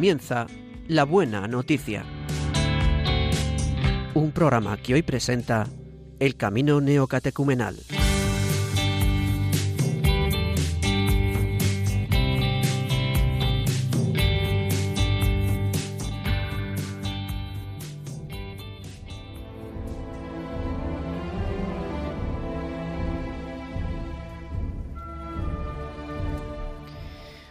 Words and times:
comienza 0.00 0.46
La 0.88 1.04
Buena 1.04 1.46
Noticia. 1.46 2.06
Un 4.14 4.32
programa 4.32 4.78
que 4.78 4.94
hoy 4.94 5.02
presenta 5.02 5.66
El 6.18 6.36
Camino 6.36 6.80
Neocatecumenal. 6.80 7.76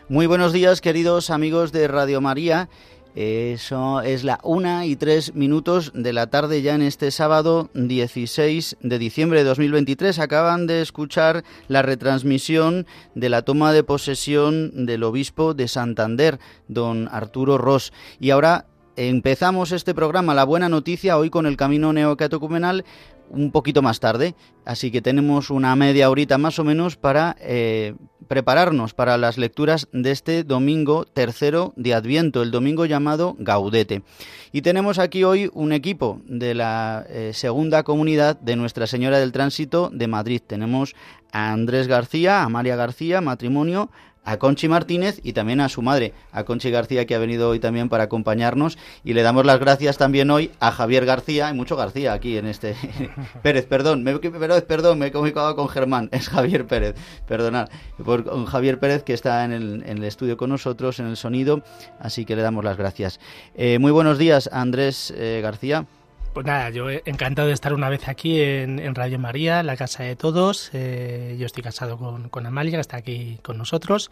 Muy 0.09 0.25
buenos 0.25 0.53
días, 0.53 0.81
queridos 0.81 1.29
amigos 1.29 1.71
de 1.71 1.87
Radio 1.87 2.19
María. 2.19 2.67
Eso 3.13 4.01
es 4.01 4.23
la 4.23 4.39
una 4.41 4.87
y 4.87 4.95
tres 4.95 5.35
minutos 5.35 5.91
de 5.93 6.13
la 6.13 6.31
tarde 6.31 6.63
ya 6.63 6.73
en 6.73 6.81
este 6.81 7.11
sábado 7.11 7.69
16 7.75 8.77
de 8.81 8.97
diciembre 8.97 9.37
de 9.37 9.45
2023. 9.45 10.17
Acaban 10.17 10.65
de 10.65 10.81
escuchar 10.81 11.43
la 11.67 11.83
retransmisión 11.83 12.87
de 13.13 13.29
la 13.29 13.43
toma 13.43 13.71
de 13.71 13.83
posesión 13.83 14.87
del 14.87 15.03
obispo 15.03 15.53
de 15.53 15.67
Santander, 15.67 16.39
don 16.67 17.07
Arturo 17.11 17.59
Ross. 17.59 17.93
Y 18.19 18.31
ahora 18.31 18.65
empezamos 18.95 19.71
este 19.71 19.93
programa, 19.93 20.33
La 20.33 20.43
Buena 20.43 20.69
Noticia, 20.69 21.19
hoy 21.19 21.29
con 21.29 21.45
el 21.45 21.55
Camino 21.55 21.93
Neocatecumenal, 21.93 22.83
un 23.29 23.51
poquito 23.51 23.81
más 23.81 23.99
tarde, 23.99 24.35
así 24.65 24.91
que 24.91 25.01
tenemos 25.01 25.49
una 25.49 25.75
media 25.75 26.09
horita 26.09 26.37
más 26.37 26.59
o 26.59 26.63
menos 26.63 26.97
para 26.97 27.35
eh, 27.39 27.95
prepararnos 28.27 28.93
para 28.93 29.17
las 29.17 29.37
lecturas 29.37 29.87
de 29.91 30.11
este 30.11 30.43
domingo 30.43 31.05
tercero 31.05 31.73
de 31.75 31.93
Adviento, 31.93 32.41
el 32.41 32.51
domingo 32.51 32.85
llamado 32.85 33.35
Gaudete. 33.39 34.03
Y 34.51 34.61
tenemos 34.61 34.99
aquí 34.99 35.23
hoy 35.23 35.49
un 35.53 35.73
equipo 35.73 36.21
de 36.25 36.53
la 36.53 37.05
eh, 37.09 37.31
segunda 37.33 37.83
comunidad 37.83 38.39
de 38.39 38.55
Nuestra 38.55 38.87
Señora 38.87 39.19
del 39.19 39.31
Tránsito 39.31 39.89
de 39.91 40.07
Madrid. 40.07 40.41
Tenemos 40.45 40.95
a 41.31 41.51
Andrés 41.51 41.87
García, 41.87 42.43
a 42.43 42.49
María 42.49 42.75
García, 42.75 43.21
matrimonio, 43.21 43.89
a 44.23 44.37
Conchi 44.37 44.67
Martínez 44.67 45.19
y 45.23 45.33
también 45.33 45.61
a 45.61 45.69
su 45.69 45.81
madre, 45.81 46.13
a 46.31 46.43
Conchi 46.43 46.69
García, 46.71 47.05
que 47.05 47.15
ha 47.15 47.19
venido 47.19 47.49
hoy 47.49 47.59
también 47.59 47.89
para 47.89 48.03
acompañarnos. 48.03 48.77
Y 49.03 49.13
le 49.13 49.23
damos 49.23 49.45
las 49.45 49.59
gracias 49.59 49.97
también 49.97 50.29
hoy 50.31 50.51
a 50.59 50.71
Javier 50.71 51.05
García, 51.05 51.47
hay 51.47 51.53
mucho 51.53 51.75
García 51.75 52.13
aquí 52.13 52.37
en 52.37 52.45
este. 52.45 52.75
Pérez, 53.43 53.65
perdón, 53.65 54.03
me, 54.03 54.17
Pérez, 54.17 54.95
me 54.95 55.07
he 55.07 55.11
comunicado 55.11 55.55
con 55.55 55.67
Germán, 55.67 56.09
es 56.11 56.29
Javier 56.29 56.67
Pérez, 56.67 56.95
perdonad. 57.27 57.69
Por, 58.03 58.23
con 58.23 58.45
Javier 58.45 58.79
Pérez, 58.79 59.03
que 59.03 59.13
está 59.13 59.43
en 59.45 59.51
el, 59.51 59.83
en 59.85 59.97
el, 59.97 60.03
estudio 60.03 60.37
con 60.37 60.49
nosotros, 60.49 60.99
en 60.99 61.07
el 61.07 61.17
sonido, 61.17 61.63
así 61.99 62.25
que 62.25 62.35
le 62.35 62.41
damos 62.41 62.63
las 62.63 62.77
gracias. 62.77 63.19
Eh, 63.55 63.79
muy 63.79 63.91
buenos 63.91 64.17
días, 64.17 64.49
Andrés 64.51 65.13
eh, 65.15 65.39
García. 65.41 65.85
Pues 66.33 66.45
nada, 66.45 66.69
yo 66.69 66.89
encantado 66.89 67.47
de 67.47 67.55
estar 67.55 67.73
una 67.73 67.89
vez 67.89 68.07
aquí 68.07 68.39
en, 68.39 68.93
Radio 68.93 69.17
María, 69.17 69.63
la 69.63 69.75
casa 69.75 70.03
de 70.03 70.15
todos. 70.15 70.69
Eh, 70.73 71.35
yo 71.39 71.47
estoy 71.47 71.63
casado 71.63 71.97
con, 71.97 72.45
Amalia, 72.45 72.73
que 72.77 72.81
está 72.81 72.97
aquí 72.97 73.39
con 73.41 73.57
nosotros. 73.57 74.11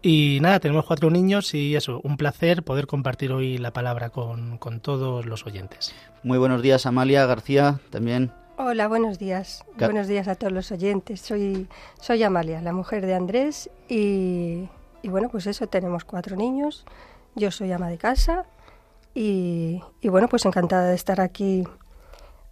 Y 0.00 0.38
nada, 0.40 0.58
tenemos 0.58 0.86
cuatro 0.86 1.10
niños 1.10 1.52
y 1.52 1.76
eso, 1.76 2.00
un 2.02 2.16
placer 2.16 2.62
poder 2.62 2.86
compartir 2.86 3.30
hoy 3.32 3.58
la 3.58 3.72
palabra 3.72 4.08
con, 4.08 4.58
todos 4.80 5.26
los 5.26 5.46
oyentes. 5.46 5.94
Muy 6.22 6.38
buenos 6.38 6.62
días, 6.62 6.86
Amalia 6.86 7.26
García, 7.26 7.78
también. 7.90 8.32
Hola, 8.56 8.88
buenos 8.88 9.18
días. 9.18 9.62
buenos 9.78 10.08
días 10.08 10.28
a 10.28 10.36
todos 10.36 10.54
los 10.54 10.72
oyentes. 10.72 11.20
Soy, 11.20 11.68
soy 12.00 12.22
Amalia, 12.22 12.62
la 12.62 12.72
mujer 12.72 13.04
de 13.04 13.14
Andrés. 13.14 13.68
Y, 13.86 14.66
y 15.02 15.08
bueno, 15.08 15.28
pues 15.28 15.46
eso, 15.46 15.66
tenemos 15.66 16.04
cuatro 16.04 16.36
niños. 16.36 16.86
Yo 17.34 17.50
soy 17.50 17.70
ama 17.70 17.90
de 17.90 17.98
casa 17.98 18.46
y, 19.14 19.82
bueno, 20.04 20.28
pues 20.28 20.44
encantada 20.44 20.88
de 20.88 20.94
estar 20.94 21.20
aquí 21.20 21.64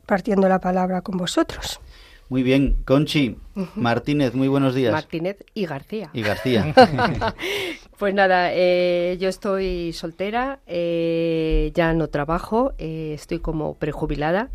partiendo 0.07 0.49
la 0.49 0.59
palabra 0.59 1.03
con 1.03 1.17
vosotros. 1.17 1.81
Muy 2.29 2.43
bien, 2.43 2.77
Conchi, 2.85 3.39
Martínez, 3.75 4.35
muy 4.35 4.49
buenos 4.49 4.75
días. 4.75 4.93
Martínez 4.93 5.39
y 5.55 5.65
García. 5.65 6.11
Y 6.13 6.21
García. 6.21 6.75
pues 7.99 8.13
nada, 8.13 8.51
eh, 8.53 9.17
yo 9.19 9.31
estoy 9.31 9.95
soltera, 9.95 10.61
eh, 10.67 11.73
ya 11.75 11.95
no 11.95 12.09
trabajo, 12.09 12.75
eh, 12.77 13.13
estoy 13.15 13.39
como 13.39 13.75
prejubilada 13.75 14.51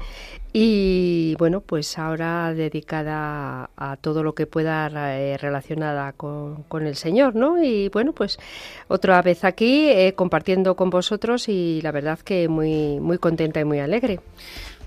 y 0.53 1.35
bueno, 1.39 1.61
pues 1.61 1.97
ahora 1.97 2.53
dedicada 2.53 3.72
a, 3.75 3.97
todo 3.97 4.22
lo 4.22 4.35
que 4.35 4.45
pueda 4.45 4.88
relacionada 5.38 6.13
con, 6.13 6.61
con, 6.63 6.85
el 6.85 6.95
Señor, 6.95 7.34
¿no? 7.34 7.61
Y 7.63 7.90
bueno, 7.90 8.13
pues 8.13 8.38
otra 8.88 9.19
vez 9.23 9.44
aquí 9.44 9.90
compartiendo 10.16 10.75
con 10.75 10.91
vosotros 10.91 11.50
y 11.50 11.81
la 11.81 11.91
verdad 11.91 12.19
que 12.19 12.47
muy, 12.47 13.00
muy 13.00 13.17
contenta 13.17 13.59
y 13.59 13.66
muy 13.66 13.79
alegre. 13.79 14.19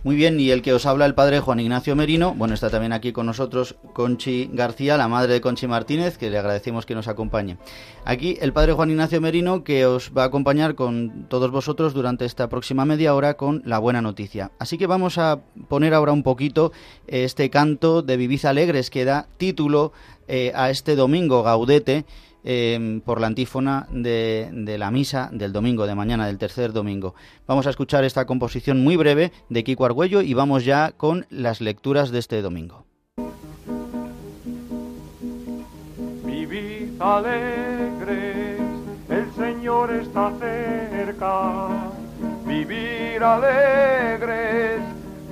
Muy 0.06 0.14
bien, 0.14 0.38
y 0.38 0.52
el 0.52 0.62
que 0.62 0.72
os 0.72 0.86
habla 0.86 1.04
el 1.04 1.16
padre 1.16 1.40
Juan 1.40 1.58
Ignacio 1.58 1.96
Merino, 1.96 2.32
bueno, 2.32 2.54
está 2.54 2.70
también 2.70 2.92
aquí 2.92 3.10
con 3.10 3.26
nosotros 3.26 3.74
Conchi 3.92 4.48
García, 4.52 4.96
la 4.96 5.08
madre 5.08 5.32
de 5.32 5.40
Conchi 5.40 5.66
Martínez, 5.66 6.16
que 6.16 6.30
le 6.30 6.38
agradecemos 6.38 6.86
que 6.86 6.94
nos 6.94 7.08
acompañe. 7.08 7.58
Aquí 8.04 8.38
el 8.40 8.52
padre 8.52 8.72
Juan 8.74 8.90
Ignacio 8.90 9.20
Merino, 9.20 9.64
que 9.64 9.84
os 9.84 10.12
va 10.16 10.22
a 10.22 10.26
acompañar 10.26 10.76
con 10.76 11.26
todos 11.28 11.50
vosotros 11.50 11.92
durante 11.92 12.24
esta 12.24 12.48
próxima 12.48 12.84
media 12.84 13.16
hora 13.16 13.34
con 13.34 13.62
la 13.64 13.80
buena 13.80 14.00
noticia. 14.00 14.52
Así 14.60 14.78
que 14.78 14.86
vamos 14.86 15.18
a 15.18 15.40
poner 15.66 15.92
ahora 15.92 16.12
un 16.12 16.22
poquito 16.22 16.70
este 17.08 17.50
canto 17.50 18.02
de 18.02 18.16
Viviz 18.16 18.44
Alegres 18.44 18.90
que 18.90 19.04
da 19.04 19.26
título 19.38 19.90
eh, 20.28 20.52
a 20.54 20.70
este 20.70 20.94
domingo 20.94 21.42
Gaudete 21.42 22.04
Em, 22.48 23.00
por 23.00 23.20
la 23.20 23.26
antífona 23.26 23.88
de, 23.90 24.76
la 24.78 24.92
misa 24.92 25.30
del 25.32 25.52
domingo, 25.52 25.84
de 25.84 25.96
mañana, 25.96 26.28
del 26.28 26.38
tercer 26.38 26.72
domingo. 26.72 27.16
Vamos 27.44 27.66
a 27.66 27.70
escuchar 27.70 28.04
esta 28.04 28.24
composición 28.24 28.84
muy 28.84 28.94
breve 28.94 29.32
de 29.48 29.64
Kiko 29.64 29.84
Argüello 29.84 30.22
y 30.22 30.32
vamos 30.32 30.64
ya 30.64 30.92
con 30.92 31.26
las 31.28 31.60
lecturas 31.60 32.12
de 32.12 32.20
este 32.20 32.42
domingo. 32.42 32.86
Vivid 36.24 37.02
alegres, 37.02 38.60
el 39.08 39.32
Señor 39.34 39.92
está 39.92 40.32
cerca. 40.38 41.68
Vivir 42.46 43.24
alegres, 43.24 44.82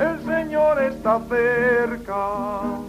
el 0.01 0.25
Señor 0.27 0.83
está 0.83 1.21
cerca. 1.29 2.84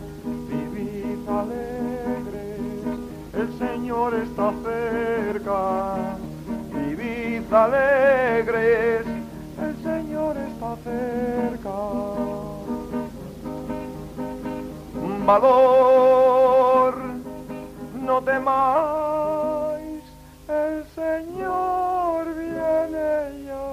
Señor 3.57 4.13
está 4.15 4.51
cerca. 4.63 5.95
Vivid 6.73 7.53
alegres, 7.53 9.05
el 9.61 9.83
Señor 9.83 10.37
está 10.37 10.75
cerca. 10.83 11.75
Valor, 15.25 16.95
no 17.95 18.21
temáis, 18.21 20.03
el 20.47 20.85
Señor 20.93 22.25
viene 22.35 23.45
ya 23.47 23.67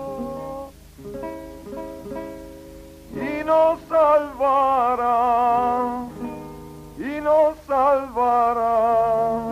y 3.22 3.44
nos 3.44 3.78
salvará 3.86 5.12
y 6.98 7.20
nos 7.20 7.54
salvará. 7.66 9.51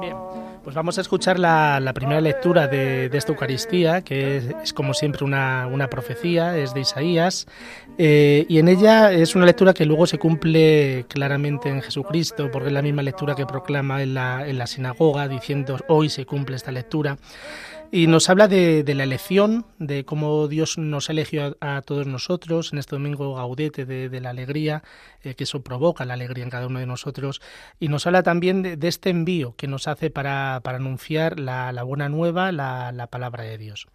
Bien, 0.00 0.16
pues 0.64 0.74
vamos 0.74 0.98
a 0.98 1.00
escuchar 1.00 1.38
la, 1.38 1.92
primera 1.94 2.20
lectura 2.20 2.66
de, 2.66 3.08
esta 3.12 3.30
Eucaristía, 3.32 4.02
que 4.02 4.38
es, 4.62 4.72
como 4.72 4.94
siempre 4.94 5.24
una, 5.24 5.88
profecía, 5.88 6.58
es 6.58 6.74
de 6.74 6.80
Isaías, 6.80 7.46
eh, 7.98 8.46
y 8.48 8.58
en 8.58 8.68
ella 8.68 9.12
es 9.12 9.36
una 9.36 9.46
lectura 9.46 9.72
que 9.72 9.86
luego 9.86 10.06
se 10.06 10.18
cumple 10.18 11.06
claramente 11.08 11.68
en 11.68 11.82
Jesucristo, 11.82 12.50
porque 12.50 12.68
es 12.68 12.74
la 12.74 12.82
misma 12.82 13.02
lectura 13.02 13.36
que 13.36 13.46
proclama 13.46 14.02
en 14.02 14.14
la, 14.14 14.46
en 14.46 14.58
la 14.58 14.66
sinagoga, 14.66 15.28
diciendo 15.28 15.78
hoy 15.88 16.08
se 16.08 16.26
cumple 16.26 16.56
esta 16.56 16.72
lectura. 16.72 17.16
Y 17.92 18.08
nos 18.08 18.28
habla 18.28 18.48
de, 18.48 18.84
la 18.94 19.04
elección, 19.04 19.64
de 19.78 20.04
cómo 20.04 20.48
Dios 20.48 20.76
nos 20.76 21.08
eligió 21.08 21.56
a, 21.60 21.82
todos 21.82 22.06
nosotros 22.06 22.72
en 22.72 22.78
este 22.78 22.96
domingo 22.96 23.34
gaudete 23.34 23.84
de, 23.84 24.20
la 24.20 24.30
alegría, 24.30 24.82
eh, 25.22 25.34
que 25.34 25.44
eso 25.44 25.62
provoca 25.62 26.04
la 26.04 26.14
alegría 26.14 26.44
en 26.44 26.50
cada 26.50 26.66
uno 26.66 26.80
de 26.80 26.86
nosotros. 26.86 27.40
Y 27.78 27.88
nos 27.88 28.06
habla 28.06 28.22
también 28.22 28.62
de, 28.62 28.88
este 28.88 29.10
envío 29.10 29.54
que 29.56 29.68
nos 29.68 29.88
hace 29.88 30.10
para, 30.10 30.56
anunciar 30.56 31.38
la, 31.38 31.82
buena 31.84 32.08
nueva, 32.08 32.50
la, 32.50 32.90
la 32.92 33.06
palabra 33.06 33.44
de 33.44 33.58
Dios. 33.58 33.86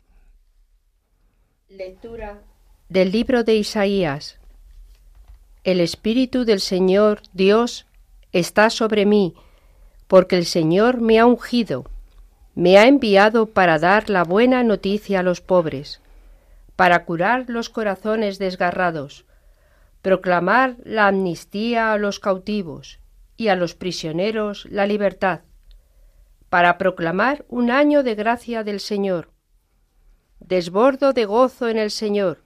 Lectura 1.70 2.42
del 2.90 3.12
libro 3.12 3.44
de 3.44 3.56
Isaías. 3.56 4.40
El 5.64 5.80
Espíritu 5.80 6.44
del 6.44 6.60
Señor 6.60 7.22
Dios 7.34 7.86
está 8.32 8.70
sobre 8.70 9.06
mí, 9.06 9.34
porque 10.08 10.38
el 10.38 10.46
Señor 10.46 11.02
me 11.02 11.20
ha 11.20 11.26
ungido 11.26 11.86
me 12.56 12.78
ha 12.78 12.88
enviado 12.88 13.48
para 13.48 13.80
dar 13.80 14.10
la 14.10 14.24
buena 14.24 14.64
noticia 14.64 15.22
a 15.22 15.24
los 15.24 15.42
pobres, 15.42 16.02
para 16.76 17.06
curar 17.06 17.46
los 17.48 17.70
corazones 17.70 18.40
desgarrados, 18.40 19.26
proclamar 20.02 20.76
la 20.84 21.08
amnistía 21.08 21.94
a 21.94 21.98
los 21.98 22.20
cautivos 22.20 23.00
y 23.38 23.48
a 23.48 23.56
los 23.56 23.76
prisioneros 23.76 24.66
la 24.66 24.86
libertad, 24.86 25.42
para 26.50 26.78
proclamar 26.78 27.46
un 27.48 27.72
año 27.72 28.04
de 28.04 28.16
gracia 28.16 28.64
del 28.64 28.80
Señor. 28.80 29.32
Desbordo 30.40 31.14
de 31.14 31.26
gozo 31.26 31.70
en 31.70 31.78
el 31.78 31.92
Señor, 31.92 32.44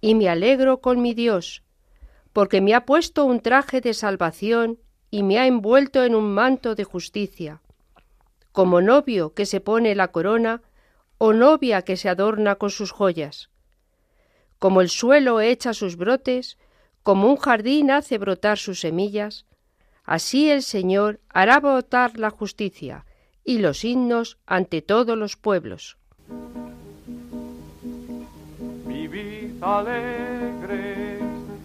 y 0.00 0.14
me 0.14 0.28
alegro 0.28 0.80
con 0.80 1.02
mi 1.02 1.14
Dios, 1.14 1.64
porque 2.32 2.60
me 2.60 2.74
ha 2.74 2.84
puesto 2.84 3.24
un 3.24 3.40
traje 3.40 3.80
de 3.80 3.94
salvación 3.94 4.78
y 5.10 5.22
me 5.22 5.38
ha 5.38 5.46
envuelto 5.46 6.04
en 6.04 6.14
un 6.14 6.32
manto 6.32 6.74
de 6.74 6.84
justicia, 6.84 7.62
como 8.54 8.80
novio 8.80 9.34
que 9.34 9.46
se 9.46 9.60
pone 9.60 9.96
la 9.96 10.12
corona 10.12 10.62
o 11.18 11.32
novia 11.32 11.82
que 11.82 11.96
se 11.96 12.08
adorna 12.08 12.54
con 12.54 12.70
sus 12.70 12.92
joyas. 12.92 13.50
Como 14.60 14.80
el 14.80 14.90
suelo 14.90 15.40
echa 15.40 15.74
sus 15.74 15.96
brotes, 15.96 16.56
como 17.02 17.26
un 17.28 17.36
jardín 17.36 17.90
hace 17.90 18.16
brotar 18.16 18.56
sus 18.58 18.78
semillas, 18.78 19.44
así 20.04 20.52
el 20.52 20.62
Señor 20.62 21.18
hará 21.30 21.58
brotar 21.58 22.16
la 22.16 22.30
justicia 22.30 23.06
y 23.44 23.58
los 23.58 23.84
himnos 23.84 24.38
ante 24.46 24.82
todos 24.82 25.18
los 25.18 25.34
pueblos. 25.36 25.98
Vivid 28.86 29.60
alegres, 29.60 31.22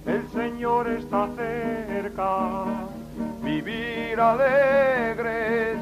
el 0.08 0.28
Señor 0.34 0.90
está 0.90 1.30
cerca. 1.36 2.66
Vivir 3.44 4.20
alegres, 4.20 5.78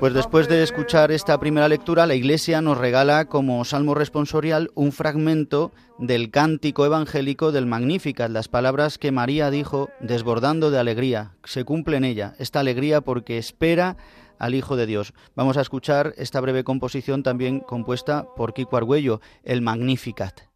pues 0.00 0.14
después 0.14 0.48
de 0.48 0.62
escuchar 0.62 1.12
esta 1.12 1.38
primera 1.38 1.68
lectura, 1.68 2.06
la 2.06 2.14
Iglesia 2.14 2.62
nos 2.62 2.78
regala 2.78 3.26
como 3.26 3.62
salmo 3.66 3.94
responsorial 3.94 4.70
un 4.74 4.92
fragmento 4.92 5.72
del 5.98 6.30
cántico 6.30 6.86
evangélico 6.86 7.52
del 7.52 7.66
Magnificat, 7.66 8.30
las 8.30 8.48
palabras 8.48 8.96
que 8.96 9.12
María 9.12 9.50
dijo 9.50 9.90
desbordando 10.00 10.70
de 10.70 10.78
alegría. 10.78 11.32
Se 11.44 11.64
cumple 11.64 11.98
en 11.98 12.04
ella 12.04 12.34
esta 12.38 12.60
alegría 12.60 13.02
porque 13.02 13.36
espera 13.36 13.98
al 14.38 14.54
Hijo 14.54 14.74
de 14.76 14.86
Dios. 14.86 15.12
Vamos 15.36 15.58
a 15.58 15.60
escuchar 15.60 16.14
esta 16.16 16.40
breve 16.40 16.64
composición 16.64 17.22
también 17.22 17.60
compuesta 17.60 18.24
por 18.34 18.54
Kiko 18.54 18.78
Argüello, 18.78 19.20
el 19.44 19.60
Magnificat. 19.60 20.49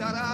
cantará. 0.00 0.29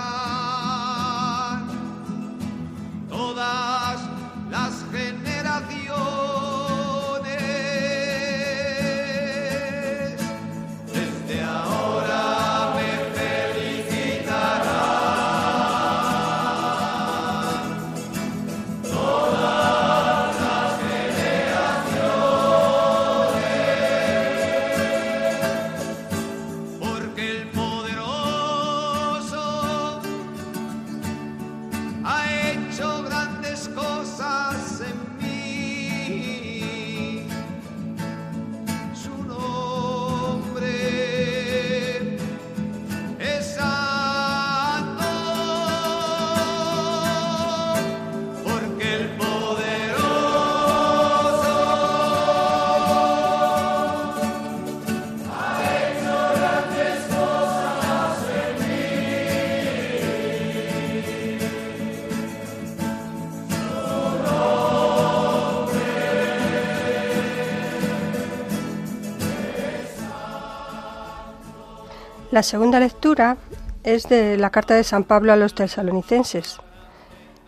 La 72.36 72.42
segunda 72.42 72.78
lectura 72.78 73.38
es 73.82 74.10
de 74.10 74.36
la 74.36 74.50
carta 74.50 74.74
de 74.74 74.84
San 74.84 75.04
Pablo 75.04 75.32
a 75.32 75.36
los 75.36 75.54
tesalonicenses 75.54 76.58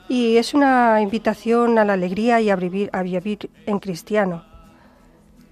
y 0.08 0.38
es 0.38 0.54
una 0.54 1.02
invitación 1.02 1.78
a 1.78 1.84
la 1.84 1.92
alegría 1.92 2.40
y 2.40 2.48
a 2.48 2.56
vivir, 2.56 2.90
en 3.66 3.80
cristiano. 3.80 4.46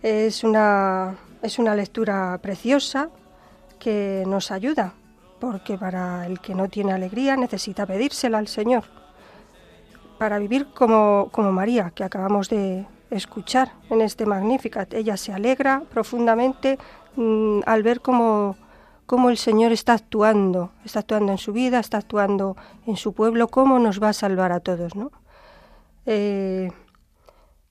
Es 0.02 0.42
una, 0.42 1.16
es 1.42 1.58
una 1.58 1.74
lectura 1.74 2.38
preciosa 2.40 3.10
que 3.78 4.24
nos 4.26 4.50
ayuda, 4.50 4.94
porque 5.38 5.76
para 5.76 6.24
el 6.24 6.40
que 6.40 6.54
no 6.54 6.70
tiene 6.70 6.94
alegría 6.94 7.36
necesita 7.36 7.84
pedírsela 7.84 8.38
al 8.38 8.48
Señor, 8.48 8.84
para 10.16 10.38
vivir 10.38 10.68
como, 10.68 11.28
como 11.30 11.52
María, 11.52 11.92
que 11.94 12.04
acabamos 12.04 12.48
de 12.48 12.86
escuchar 13.10 13.74
en 13.90 14.00
este 14.00 14.24
Magnificat. 14.24 14.94
Ella 14.94 15.18
se 15.18 15.34
alegra 15.34 15.82
profundamente 15.90 16.78
mm, 17.16 17.60
al 17.66 17.82
ver 17.82 18.00
cómo 18.00 18.56
cómo 19.06 19.30
el 19.30 19.38
Señor 19.38 19.72
está 19.72 19.94
actuando, 19.94 20.72
está 20.84 21.00
actuando 21.00 21.32
en 21.32 21.38
su 21.38 21.52
vida, 21.52 21.78
está 21.78 21.98
actuando 21.98 22.56
en 22.86 22.96
su 22.96 23.12
pueblo, 23.14 23.48
cómo 23.48 23.78
nos 23.78 24.02
va 24.02 24.10
a 24.10 24.12
salvar 24.12 24.52
a 24.52 24.60
todos, 24.60 24.94
¿no? 24.94 25.12
Eh, 26.04 26.70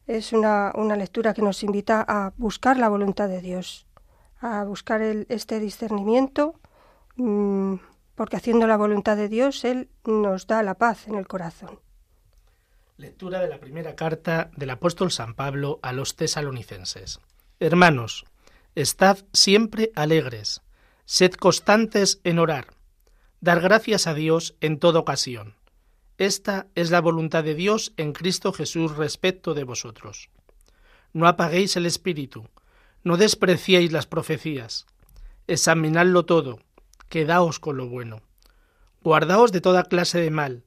es 0.07 0.33
una, 0.33 0.71
lectura 0.95 1.33
que 1.33 1.41
nos 1.41 1.63
invita 1.63 2.03
a 2.07 2.33
buscar 2.37 2.77
la 2.77 2.89
voluntad 2.89 3.27
de 3.27 3.41
Dios, 3.41 3.85
a 4.39 4.63
buscar 4.63 5.01
este 5.01 5.59
discernimiento, 5.59 6.55
mm, 7.15 7.75
porque 8.15 8.37
haciendo 8.37 8.67
la 8.67 8.77
voluntad 8.77 9.17
de 9.17 9.29
Dios, 9.29 9.65
Él 9.65 9.89
nos 10.05 10.47
da 10.47 10.63
la 10.63 10.75
paz 10.75 11.07
en 11.07 11.15
el 11.15 11.27
corazón. 11.27 11.79
Lectura 12.97 13.39
de 13.39 13.49
la 13.49 13.59
primera 13.59 13.95
carta 13.95 14.51
del 14.55 14.69
apóstol 14.69 15.11
San 15.11 15.33
Pablo 15.33 15.79
a 15.81 15.91
los 15.91 16.15
tesalonicenses. 16.15 17.19
Hermanos, 17.59 18.25
estad 18.73 19.17
siempre 19.33 19.91
alegres 19.95 20.61
Sed 21.07 21.33
constantes 21.33 22.19
en 22.23 22.39
orar, 22.39 22.73
dar 23.39 23.61
gracias 23.61 24.07
a 24.07 24.15
Dios 24.15 24.55
en 24.59 24.79
toda 24.79 24.99
ocasión. 24.99 25.53
Esta 26.17 26.65
es 26.73 26.89
la 26.89 26.99
voluntad 26.99 27.43
de 27.43 27.53
Dios 27.53 27.93
en 27.97 28.11
Cristo 28.11 28.51
Jesús 28.51 28.95
respecto 28.95 29.53
de 29.53 29.65
vosotros. 29.65 30.29
No 31.13 31.27
apaguéis 31.27 31.75
el 31.75 31.85
espíritu, 31.85 32.49
no 33.03 33.17
despreciéis 33.17 33.91
las 33.91 34.07
profecías, 34.07 34.87
examinadlo 35.45 36.25
todo, 36.25 36.59
quedaos 37.07 37.59
con 37.59 37.77
lo 37.77 37.87
bueno. 37.87 38.23
Guardaos 39.01 39.51
de 39.51 39.61
toda 39.61 39.83
clase 39.83 40.19
de 40.19 40.31
mal, 40.31 40.63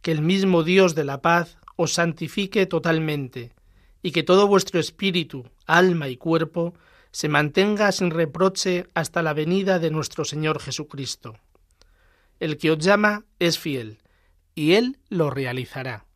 que 0.00 0.12
el 0.12 0.22
mismo 0.22 0.62
Dios 0.62 0.94
de 0.94 1.02
la 1.02 1.22
paz 1.22 1.58
os 1.74 1.94
santifique 1.94 2.66
totalmente, 2.66 3.52
y 4.00 4.12
que 4.12 4.22
todo 4.22 4.46
vuestro 4.46 4.78
espíritu, 4.78 5.44
alma 5.66 6.08
y 6.08 6.16
cuerpo 6.16 6.72
se 7.12 7.28
mantenga 7.28 7.92
sin 7.92 8.10
reproche 8.10 8.86
hasta 8.94 9.22
la 9.22 9.34
venida 9.34 9.78
de 9.78 9.90
nuestro 9.90 10.24
Señor 10.24 10.60
Jesucristo. 10.60 11.36
El 12.40 12.56
que 12.56 12.70
os 12.72 12.78
llama 12.78 13.24
es 13.38 13.58
fiel, 13.58 13.98
y 14.54 14.72
Él 14.72 14.98
lo 15.08 15.30
realizará. 15.30 16.06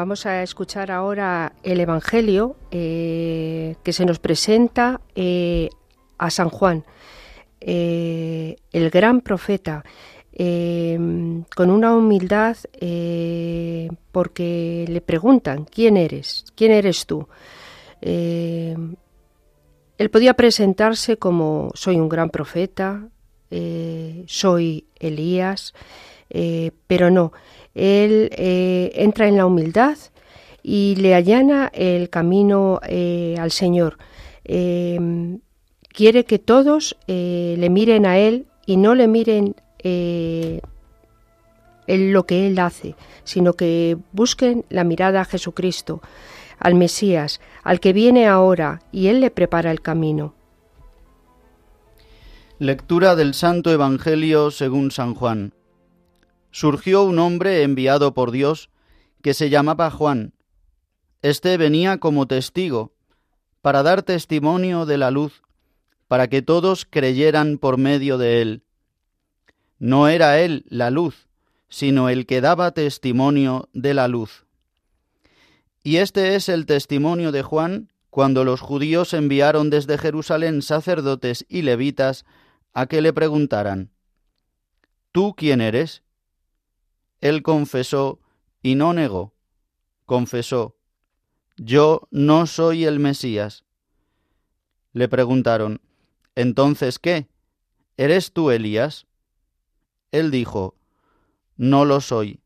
Vamos 0.00 0.24
a 0.24 0.42
escuchar 0.42 0.90
ahora 0.90 1.52
el 1.62 1.78
Evangelio 1.78 2.56
eh, 2.70 3.76
que 3.84 3.92
se 3.92 4.06
nos 4.06 4.18
presenta 4.18 5.02
eh, 5.14 5.68
a 6.16 6.30
San 6.30 6.48
Juan, 6.48 6.86
eh, 7.60 8.56
el 8.72 8.88
gran 8.88 9.20
profeta, 9.20 9.84
con 10.34 11.70
una 11.70 11.94
humildad 11.94 12.56
porque 14.10 14.86
le 14.88 15.02
preguntan, 15.02 15.66
¿quién 15.66 15.98
eres? 15.98 16.46
¿Quién 16.54 16.72
eres 16.72 17.04
tú? 17.04 17.28
él 18.00 18.88
podía 20.10 20.32
presentarse 20.32 21.18
como 21.18 21.72
soy 21.74 21.96
un 21.96 22.08
gran 22.08 22.30
profeta, 22.30 23.06
soy 24.26 24.86
Elías, 24.98 25.74
pero 26.86 27.10
no, 27.10 27.32
él 27.74 28.30
eh, 28.32 28.92
entra 28.94 29.28
en 29.28 29.36
la 29.36 29.46
humildad 29.46 29.96
y 30.62 30.96
le 30.96 31.14
allana 31.14 31.70
el 31.72 32.10
camino 32.10 32.80
eh, 32.86 33.36
al 33.38 33.50
Señor. 33.50 33.98
Em, 34.44 35.40
quiere 35.88 36.24
que 36.24 36.38
todos 36.38 36.96
eh, 37.06 37.54
le 37.58 37.70
miren 37.70 38.06
a 38.06 38.18
Él 38.18 38.46
y 38.66 38.76
no 38.76 38.94
le 38.94 39.08
miren 39.08 39.54
en 39.82 40.60
lo 41.86 42.26
que 42.26 42.46
Él 42.46 42.58
hace, 42.58 42.94
sino 43.24 43.54
que 43.54 43.96
busquen 44.12 44.66
la 44.68 44.84
mirada 44.84 45.22
a 45.22 45.24
Jesucristo, 45.24 46.02
al 46.58 46.74
Mesías, 46.74 47.40
al 47.62 47.80
que 47.80 47.94
viene 47.94 48.28
ahora, 48.28 48.82
y 48.92 49.06
Él 49.06 49.20
le 49.20 49.30
prepara 49.30 49.70
el 49.70 49.80
camino. 49.80 50.34
Lectura 52.58 53.16
del 53.16 53.32
Santo 53.32 53.72
Evangelio 53.72 54.50
según 54.50 54.90
San 54.90 55.14
Juan 55.14 55.54
surgió 56.50 57.02
un 57.04 57.18
hombre 57.18 57.62
enviado 57.62 58.14
por 58.14 58.30
Dios 58.30 58.70
que 59.22 59.34
se 59.34 59.50
llamaba 59.50 59.90
Juan. 59.90 60.34
Este 61.22 61.56
venía 61.56 61.98
como 61.98 62.26
testigo, 62.26 62.92
para 63.60 63.82
dar 63.82 64.02
testimonio 64.02 64.86
de 64.86 64.98
la 64.98 65.10
luz, 65.10 65.42
para 66.08 66.28
que 66.28 66.42
todos 66.42 66.86
creyeran 66.86 67.58
por 67.58 67.76
medio 67.76 68.18
de 68.18 68.42
él. 68.42 68.62
No 69.78 70.08
era 70.08 70.40
él 70.40 70.64
la 70.68 70.90
luz, 70.90 71.28
sino 71.68 72.08
el 72.08 72.26
que 72.26 72.40
daba 72.40 72.72
testimonio 72.72 73.68
de 73.72 73.94
la 73.94 74.08
luz. 74.08 74.44
Y 75.82 75.96
este 75.96 76.34
es 76.34 76.48
el 76.48 76.66
testimonio 76.66 77.32
de 77.32 77.42
Juan 77.42 77.90
cuando 78.10 78.44
los 78.44 78.60
judíos 78.60 79.14
enviaron 79.14 79.70
desde 79.70 79.96
Jerusalén 79.96 80.62
sacerdotes 80.62 81.46
y 81.48 81.62
levitas 81.62 82.24
a 82.72 82.86
que 82.86 83.00
le 83.00 83.12
preguntaran, 83.12 83.90
¿Tú 85.12 85.34
quién 85.36 85.60
eres? 85.60 86.02
Él 87.20 87.42
confesó 87.42 88.20
y 88.62 88.74
no 88.74 88.92
negó. 88.92 89.34
Confesó, 90.06 90.76
yo 91.56 92.08
no 92.10 92.46
soy 92.46 92.84
el 92.84 92.98
Mesías. 92.98 93.64
Le 94.92 95.08
preguntaron, 95.08 95.80
¿entonces 96.34 96.98
qué? 96.98 97.28
¿Eres 97.96 98.32
tú 98.32 98.50
Elías? 98.50 99.06
Él 100.10 100.30
dijo, 100.30 100.74
no 101.56 101.84
lo 101.84 102.00
soy. 102.00 102.40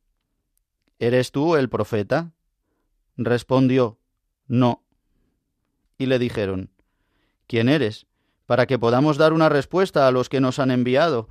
¿Eres 0.99 1.31
tú 1.31 1.57
el 1.57 1.69
profeta? 1.69 2.33
Respondió, 3.17 3.99
no. 4.49 4.83
Y 5.97 6.07
le 6.07 6.19
dijeron, 6.19 6.71
¿quién 7.47 7.69
eres? 7.69 8.07
Para 8.47 8.67
que 8.67 8.79
podamos 8.79 9.17
dar 9.17 9.33
una 9.33 9.49
respuesta 9.49 10.07
a 10.07 10.11
los 10.11 10.29
que 10.29 10.41
nos 10.41 10.59
han 10.59 10.71
enviado. 10.71 11.29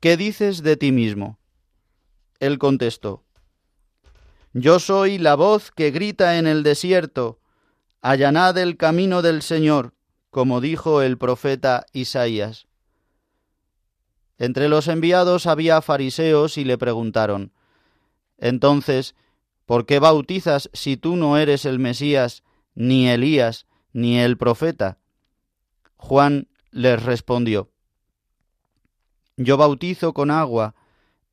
¿Qué 0.00 0.16
dices 0.16 0.62
de 0.62 0.76
ti 0.76 0.92
mismo? 0.92 1.38
Él 2.44 2.58
contestó, 2.58 3.24
Yo 4.52 4.78
soy 4.78 5.16
la 5.16 5.34
voz 5.34 5.70
que 5.70 5.90
grita 5.90 6.36
en 6.36 6.46
el 6.46 6.62
desierto, 6.62 7.40
allanad 8.02 8.58
el 8.58 8.76
camino 8.76 9.22
del 9.22 9.40
Señor, 9.40 9.94
como 10.28 10.60
dijo 10.60 11.00
el 11.00 11.16
profeta 11.16 11.86
Isaías. 11.94 12.66
Entre 14.36 14.68
los 14.68 14.88
enviados 14.88 15.46
había 15.46 15.80
fariseos 15.80 16.58
y 16.58 16.64
le 16.64 16.76
preguntaron, 16.76 17.50
Entonces, 18.36 19.14
¿por 19.64 19.86
qué 19.86 19.98
bautizas 19.98 20.68
si 20.74 20.98
tú 20.98 21.16
no 21.16 21.38
eres 21.38 21.64
el 21.64 21.78
Mesías, 21.78 22.42
ni 22.74 23.08
Elías, 23.08 23.66
ni 23.94 24.18
el 24.18 24.36
profeta? 24.36 24.98
Juan 25.96 26.48
les 26.72 27.02
respondió, 27.02 27.70
Yo 29.38 29.56
bautizo 29.56 30.12
con 30.12 30.30
agua, 30.30 30.74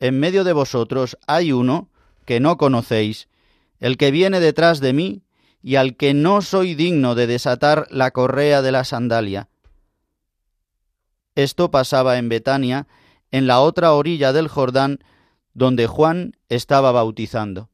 en 0.01 0.19
medio 0.19 0.43
de 0.43 0.51
vosotros 0.51 1.17
hay 1.27 1.53
uno 1.53 1.87
que 2.25 2.39
no 2.39 2.57
conocéis, 2.57 3.29
el 3.79 3.97
que 3.97 4.09
viene 4.09 4.39
detrás 4.39 4.79
de 4.79 4.93
mí, 4.93 5.23
y 5.61 5.75
al 5.75 5.95
que 5.95 6.15
no 6.15 6.41
soy 6.41 6.73
digno 6.73 7.13
de 7.13 7.27
desatar 7.27 7.85
la 7.91 8.09
correa 8.09 8.63
de 8.63 8.71
la 8.71 8.83
sandalia. 8.83 9.47
Esto 11.35 11.69
pasaba 11.69 12.17
en 12.17 12.29
Betania, 12.29 12.87
en 13.29 13.45
la 13.45 13.59
otra 13.59 13.93
orilla 13.93 14.33
del 14.33 14.47
Jordán, 14.47 15.03
donde 15.53 15.85
Juan 15.85 16.35
estaba 16.49 16.91
bautizando. 16.91 17.69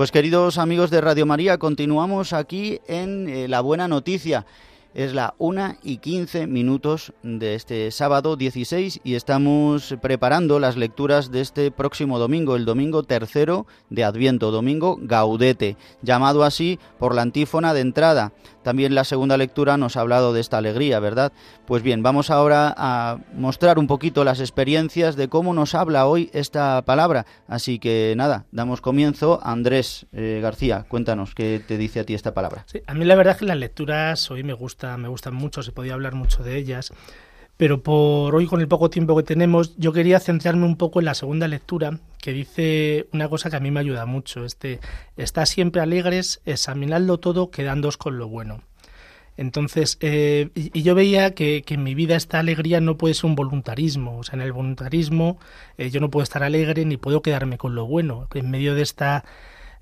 Pues 0.00 0.12
queridos 0.12 0.56
amigos 0.56 0.90
de 0.90 1.02
Radio 1.02 1.26
María, 1.26 1.58
continuamos 1.58 2.32
aquí 2.32 2.80
en 2.88 3.28
eh, 3.28 3.48
La 3.48 3.60
Buena 3.60 3.86
Noticia. 3.86 4.46
Es 4.92 5.14
la 5.14 5.34
1 5.38 5.76
y 5.84 5.98
15 5.98 6.48
minutos 6.48 7.12
de 7.22 7.54
este 7.54 7.92
sábado 7.92 8.34
16 8.34 9.02
y 9.04 9.14
estamos 9.14 9.94
preparando 10.02 10.58
las 10.58 10.76
lecturas 10.76 11.30
de 11.30 11.42
este 11.42 11.70
próximo 11.70 12.18
domingo, 12.18 12.56
el 12.56 12.64
domingo 12.64 13.04
tercero 13.04 13.68
de 13.88 14.02
Adviento, 14.02 14.50
domingo 14.50 14.98
Gaudete, 15.00 15.76
llamado 16.02 16.42
así 16.42 16.80
por 16.98 17.14
la 17.14 17.22
antífona 17.22 17.72
de 17.72 17.82
entrada. 17.82 18.32
También 18.64 18.96
la 18.96 19.04
segunda 19.04 19.36
lectura 19.36 19.76
nos 19.76 19.96
ha 19.96 20.00
hablado 20.00 20.32
de 20.32 20.40
esta 20.40 20.58
alegría, 20.58 20.98
¿verdad? 20.98 21.32
Pues 21.66 21.84
bien, 21.84 22.02
vamos 22.02 22.28
ahora 22.28 22.74
a 22.76 23.18
mostrar 23.32 23.78
un 23.78 23.86
poquito 23.86 24.24
las 24.24 24.40
experiencias 24.40 25.14
de 25.14 25.28
cómo 25.28 25.54
nos 25.54 25.76
habla 25.76 26.06
hoy 26.06 26.30
esta 26.34 26.82
palabra. 26.82 27.26
Así 27.46 27.78
que 27.78 28.12
nada, 28.16 28.46
damos 28.50 28.80
comienzo. 28.80 29.40
Andrés 29.42 30.06
eh, 30.12 30.40
García, 30.42 30.84
cuéntanos 30.88 31.34
qué 31.34 31.62
te 31.66 31.78
dice 31.78 32.00
a 32.00 32.04
ti 32.04 32.12
esta 32.12 32.34
palabra. 32.34 32.64
Sí, 32.66 32.82
a 32.86 32.94
mí 32.94 33.04
la 33.04 33.14
verdad 33.14 33.34
es 33.34 33.38
que 33.38 33.46
las 33.46 33.56
lecturas 33.56 34.30
hoy 34.30 34.42
me 34.42 34.52
gustan 34.52 34.79
me 34.98 35.08
gustan 35.08 35.34
mucho, 35.34 35.62
se 35.62 35.72
podía 35.72 35.94
hablar 35.94 36.14
mucho 36.14 36.42
de 36.42 36.56
ellas. 36.56 36.92
Pero 37.56 37.82
por 37.82 38.34
hoy, 38.34 38.46
con 38.46 38.62
el 38.62 38.68
poco 38.68 38.88
tiempo 38.88 39.14
que 39.16 39.22
tenemos, 39.22 39.76
yo 39.76 39.92
quería 39.92 40.18
centrarme 40.18 40.64
un 40.64 40.76
poco 40.76 41.00
en 41.00 41.04
la 41.04 41.14
segunda 41.14 41.46
lectura, 41.46 41.98
que 42.18 42.32
dice 42.32 43.06
una 43.12 43.28
cosa 43.28 43.50
que 43.50 43.56
a 43.56 43.60
mí 43.60 43.70
me 43.70 43.80
ayuda 43.80 44.06
mucho. 44.06 44.46
Este, 44.46 44.80
está 45.18 45.44
siempre 45.44 45.82
alegres, 45.82 46.40
examinadlo 46.46 47.18
todo, 47.20 47.50
quedándos 47.50 47.98
con 47.98 48.16
lo 48.16 48.28
bueno. 48.28 48.62
Entonces, 49.36 49.98
eh, 50.00 50.48
y, 50.54 50.82
yo 50.82 50.94
veía 50.94 51.34
que, 51.34 51.64
en 51.66 51.82
mi 51.82 51.94
vida 51.94 52.16
esta 52.16 52.38
alegría 52.38 52.80
no 52.80 52.96
puede 52.96 53.14
ser 53.14 53.26
un 53.26 53.36
voluntarismo. 53.36 54.18
O 54.18 54.22
sea, 54.22 54.36
en 54.36 54.42
el 54.42 54.52
voluntarismo 54.52 55.38
eh, 55.78 55.90
yo 55.90 56.00
no 56.00 56.10
puedo 56.10 56.24
estar 56.24 56.42
alegre 56.42 56.84
ni 56.84 56.96
puedo 56.96 57.22
quedarme 57.22 57.58
con 57.58 57.74
lo 57.74 57.86
bueno. 57.86 58.28
En 58.34 58.50
medio 58.50 58.74
de 58.74 58.82
esta 58.82 59.24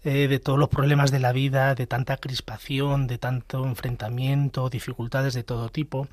eh, 0.05 0.29
de 0.29 0.39
todos 0.39 0.61
los 0.61 0.69
problemas 0.69 1.11
de 1.11 1.19
la 1.19 1.33
vida, 1.33 1.75
de 1.75 1.89
tanta 1.89 2.19
crispación, 2.19 3.09
de 3.09 3.19
tanto 3.19 3.65
enfrentamiento, 3.67 4.71
dificultades 4.71 5.35
de 5.35 5.43
todo 5.43 5.71
tipo. 5.71 6.07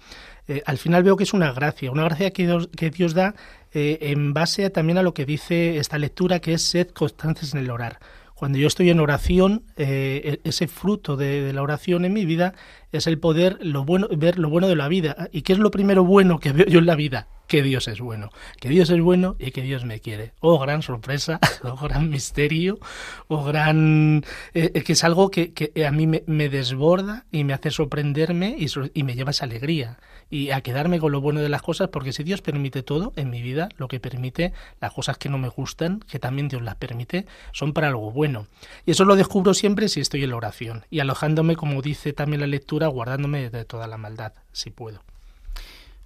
Eh, 0.47 0.63
al 0.65 0.79
final 0.79 1.03
veo 1.03 1.15
que 1.15 1.23
es 1.23 1.33
una 1.33 1.51
gracia, 1.51 1.91
una 1.91 2.05
gracia 2.05 2.31
que 2.31 2.47
Dios, 2.47 2.67
que 2.75 2.89
Dios 2.89 3.13
da 3.13 3.35
eh, 3.75 3.99
en 4.01 4.33
base 4.33 4.71
también 4.71 4.97
a 4.97 5.03
lo 5.03 5.13
que 5.13 5.25
dice 5.25 5.77
esta 5.77 5.99
lectura, 5.99 6.39
que 6.39 6.53
es 6.53 6.63
sed 6.63 6.89
constantes 6.89 7.53
en 7.53 7.59
el 7.59 7.69
orar. 7.69 7.99
Cuando 8.33 8.57
yo 8.57 8.65
estoy 8.67 8.89
en 8.89 8.99
oración, 8.99 9.63
e-, 9.77 10.39
ese 10.43 10.67
fruto 10.67 11.15
de, 11.15 11.53
la 11.53 11.61
oración 11.61 12.05
en 12.05 12.13
mi 12.13 12.25
vida 12.25 12.55
es 12.91 13.05
el 13.05 13.19
poder 13.19 13.59
lo 13.61 13.85
bueno, 13.85 14.07
ver 14.17 14.39
lo 14.39 14.49
bueno 14.49 14.67
de 14.67 14.75
la 14.75 14.87
vida. 14.87 15.29
¿Y 15.31 15.43
qué 15.43 15.53
es 15.53 15.59
lo 15.59 15.69
primero 15.69 16.03
bueno 16.03 16.39
que 16.39 16.51
veo 16.51 16.65
yo 16.65 16.79
en 16.79 16.87
la 16.87 16.95
vida? 16.95 17.27
Que 17.47 17.61
Dios 17.61 17.87
es 17.87 17.99
bueno, 17.99 18.29
que 18.59 18.69
Dios 18.69 18.89
es 18.89 19.01
bueno 19.01 19.35
y 19.39 19.51
que 19.51 19.61
Dios 19.61 19.85
me 19.85 19.99
quiere. 19.99 20.33
Oh, 20.39 20.59
gran 20.59 20.81
sorpresa, 20.81 21.39
oh, 21.63 21.77
gran 21.77 22.09
misterio, 22.09 22.79
oh, 23.27 23.43
gran... 23.43 24.23
Eh, 24.53 24.71
eh, 24.73 24.83
que 24.83 24.93
es 24.93 25.03
algo 25.03 25.29
que, 25.31 25.53
a 25.85 25.91
mí 25.91 26.07
me, 26.07 26.49
desborda 26.49 27.25
y 27.31 27.43
me 27.43 27.53
hace 27.53 27.71
sorprenderme 27.71 28.55
y, 28.57 28.67
y, 28.93 29.03
me 29.03 29.15
lleva 29.15 29.31
esa 29.31 29.45
alegría 29.45 29.99
y 30.29 30.51
a 30.51 30.61
quedarme 30.61 30.99
con 30.99 31.11
lo 31.11 31.21
bueno 31.21 31.41
de 31.41 31.49
las 31.49 31.61
cosas, 31.61 31.89
porque 31.89 32.13
si 32.13 32.23
Dios 32.23 32.41
permite 32.41 32.83
todo 32.83 33.13
en 33.15 33.29
mi 33.29 33.41
vida, 33.41 33.69
lo 33.77 33.87
que 33.87 33.99
permite, 33.99 34.53
las 34.81 34.93
cosas 34.93 35.17
que 35.17 35.29
no 35.29 35.37
me 35.37 35.49
gustan, 35.49 35.99
que 35.99 36.19
también 36.19 36.47
Dios 36.47 36.61
las 36.61 36.75
permite, 36.75 37.25
son 37.51 37.73
para 37.73 37.87
algo 37.87 38.11
bueno. 38.11 38.47
Y 38.85 38.91
eso 38.91 39.05
lo 39.05 39.15
descubro 39.15 39.53
siempre 39.53 39.87
si 39.87 40.01
estoy 40.01 40.23
en 40.23 40.31
la 40.31 40.37
oración 40.37 40.85
y 40.89 40.99
alojándome, 40.99 41.55
como 41.55 41.81
dice 41.81 42.13
también 42.13 42.41
la 42.41 42.47
lectura, 42.47 42.87
guardándome 42.87 43.49
de 43.49 43.65
toda 43.65 43.87
la 43.87 43.97
maldad, 43.97 44.33
si 44.51 44.71
puedo. 44.71 45.01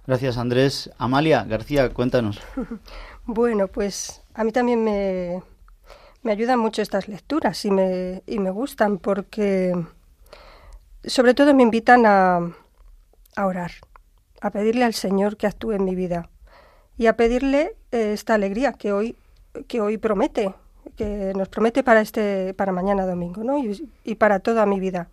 Gracias, 0.06 0.38
Andrés. 0.38 0.90
Amalia 0.98 1.44
García, 1.44 1.88
cuéntanos. 1.90 2.40
bueno, 3.26 3.68
pues 3.68 4.22
a 4.34 4.44
mí 4.44 4.52
también 4.52 4.82
me, 4.82 5.42
me 6.22 6.32
ayudan 6.32 6.58
mucho 6.58 6.82
estas 6.82 7.08
lecturas 7.08 7.64
y 7.64 7.70
me, 7.70 8.22
y 8.26 8.38
me 8.38 8.50
gustan 8.50 8.98
porque 8.98 9.74
sobre 11.04 11.34
todo 11.34 11.54
me 11.54 11.62
invitan 11.62 12.04
a, 12.06 12.38
a 13.36 13.46
orar, 13.46 13.72
a 14.40 14.50
pedirle 14.50 14.84
al 14.84 14.94
Señor 14.94 15.36
que 15.36 15.46
actúe 15.46 15.72
en 15.72 15.84
mi 15.84 15.94
vida 15.94 16.28
y 17.00 17.06
a 17.06 17.16
pedirle 17.16 17.76
eh, 17.92 18.12
esta 18.12 18.34
alegría 18.34 18.74
que 18.74 18.92
hoy, 18.92 19.16
que 19.68 19.80
hoy 19.80 19.96
promete, 19.96 20.54
que 20.96 21.32
nos 21.34 21.48
promete 21.48 21.82
para 21.82 22.02
este, 22.02 22.52
para 22.52 22.72
mañana 22.72 23.06
domingo, 23.06 23.42
¿no? 23.42 23.56
Y, 23.58 24.14
para 24.16 24.40
toda 24.40 24.66
mi 24.66 24.80
vida, 24.80 25.08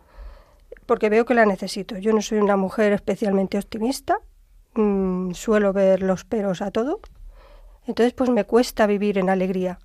porque 0.86 1.10
veo 1.10 1.26
que 1.26 1.34
la 1.34 1.46
necesito. 1.46 1.98
Yo 1.98 2.12
no 2.12 2.22
soy 2.22 2.40
una 2.40 2.58
mujer 2.58 2.92
especialmente 2.92 3.58
optimista, 3.58 4.20
mm, 4.78 5.34
suelo 5.34 5.74
ver 5.74 6.02
los 6.02 6.24
peros 6.24 6.62
a 6.62 6.72
todo, 6.72 7.02
entonces 7.86 8.14
pues 8.14 8.30
me 8.30 8.46
cuesta 8.46 8.88
vivir 8.88 9.18
en 9.18 9.30
alegría 9.30 9.80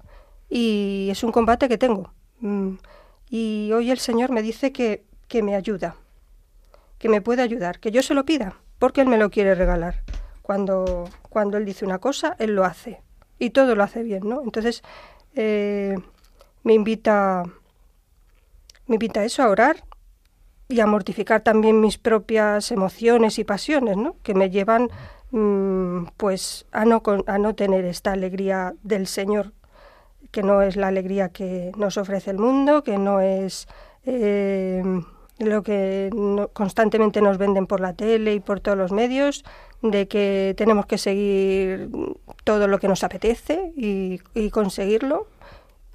y 0.48 1.08
es 1.10 1.24
un 1.24 1.32
combate 1.32 1.68
que 1.68 1.78
tengo. 1.78 2.12
Mm, 2.40 2.74
y 3.30 3.70
hoy 3.72 3.90
el 3.90 3.98
Señor 3.98 4.30
me 4.30 4.42
dice 4.42 4.72
que, 4.72 5.04
que 5.28 5.42
me 5.42 5.56
ayuda, 5.56 5.96
que 6.98 7.08
me 7.08 7.20
puede 7.20 7.42
ayudar, 7.42 7.80
que 7.80 7.90
yo 7.90 8.02
se 8.02 8.14
lo 8.14 8.24
pida, 8.24 8.56
porque 8.78 9.00
Él 9.00 9.08
me 9.08 9.18
lo 9.18 9.30
quiere 9.30 9.54
regalar 9.54 10.04
cuando, 10.42 11.08
cuando 11.30 11.56
él 11.56 11.64
dice 11.64 11.84
una 11.84 11.98
cosa, 11.98 12.36
él 12.38 12.54
lo 12.54 12.64
hace. 12.64 13.00
Y 13.38 13.50
todo 13.50 13.74
lo 13.74 13.82
hace 13.82 14.02
bien, 14.02 14.28
¿no? 14.28 14.42
Entonces, 14.42 14.82
eh, 15.34 15.96
me 16.62 16.74
invita 16.74 17.44
me 18.86 18.96
invita 18.96 19.20
a 19.20 19.24
eso, 19.24 19.42
a 19.42 19.48
orar 19.48 19.84
y 20.72 20.80
a 20.80 20.86
mortificar 20.86 21.42
también 21.42 21.80
mis 21.80 21.98
propias 21.98 22.70
emociones 22.72 23.38
y 23.38 23.44
pasiones, 23.44 23.96
¿no? 23.96 24.16
Que 24.22 24.34
me 24.34 24.50
llevan 24.50 24.88
mm, 25.30 26.04
pues 26.16 26.66
a 26.72 26.84
no, 26.84 27.02
a 27.26 27.38
no 27.38 27.54
tener 27.54 27.84
esta 27.84 28.12
alegría 28.12 28.74
del 28.82 29.06
Señor, 29.06 29.52
que 30.30 30.42
no 30.42 30.62
es 30.62 30.76
la 30.76 30.88
alegría 30.88 31.28
que 31.28 31.72
nos 31.76 31.98
ofrece 31.98 32.30
el 32.30 32.38
mundo, 32.38 32.82
que 32.82 32.96
no 32.96 33.20
es 33.20 33.68
eh, 34.06 34.82
lo 35.38 35.62
que 35.62 36.10
constantemente 36.52 37.20
nos 37.20 37.36
venden 37.36 37.66
por 37.66 37.80
la 37.80 37.92
tele 37.92 38.34
y 38.34 38.40
por 38.40 38.60
todos 38.60 38.78
los 38.78 38.92
medios, 38.92 39.44
de 39.82 40.08
que 40.08 40.54
tenemos 40.56 40.86
que 40.86 40.96
seguir 40.96 41.90
todo 42.44 42.66
lo 42.68 42.78
que 42.78 42.88
nos 42.88 43.04
apetece 43.04 43.72
y, 43.76 44.20
conseguirlo, 44.50 45.26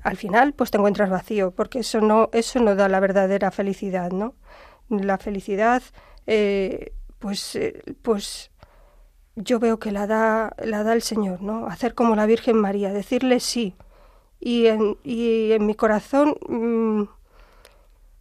al 0.03 0.17
final 0.17 0.53
pues 0.53 0.71
te 0.71 0.77
encuentras 0.77 1.09
vacío, 1.09 1.51
porque 1.51 1.79
eso 1.79 1.99
no, 2.01 2.29
eso 2.31 2.59
no 2.59 2.75
da 2.75 2.89
la 2.89 2.99
verdadera 2.99 3.49
felicidad, 3.51 4.11
¿no? 4.11 4.35
La 4.89 5.17
felicidad, 5.17 5.83
eh, 6.25 6.93
pues, 7.19 7.55
eh, 7.55 7.81
pues 8.01 8.51
yo 9.35 9.59
veo 9.59 9.79
que 9.79 9.91
la 9.91 10.07
da, 10.07 10.55
la 10.63 10.83
da 10.83 10.93
el 10.93 11.01
Señor, 11.01 11.41
¿no? 11.41 11.67
Hacer 11.67 11.93
como 11.93 12.15
la 12.15 12.25
Virgen 12.25 12.57
María, 12.57 12.93
decirle 12.93 13.39
sí. 13.39 13.75
Y 14.39 14.67
en, 14.67 14.97
y 15.03 15.51
en 15.51 15.65
mi 15.65 15.75
corazón 15.75 16.35
mm, 16.47 17.03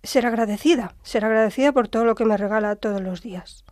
ser 0.03 0.27
agradecida, 0.27 0.95
ser 1.03 1.25
agradecida 1.25 1.73
por 1.73 1.89
todo 1.89 2.05
lo 2.05 2.15
que 2.15 2.25
me 2.25 2.37
regala 2.37 2.77
todos 2.77 3.01
los 3.01 3.23
días. 3.23 3.65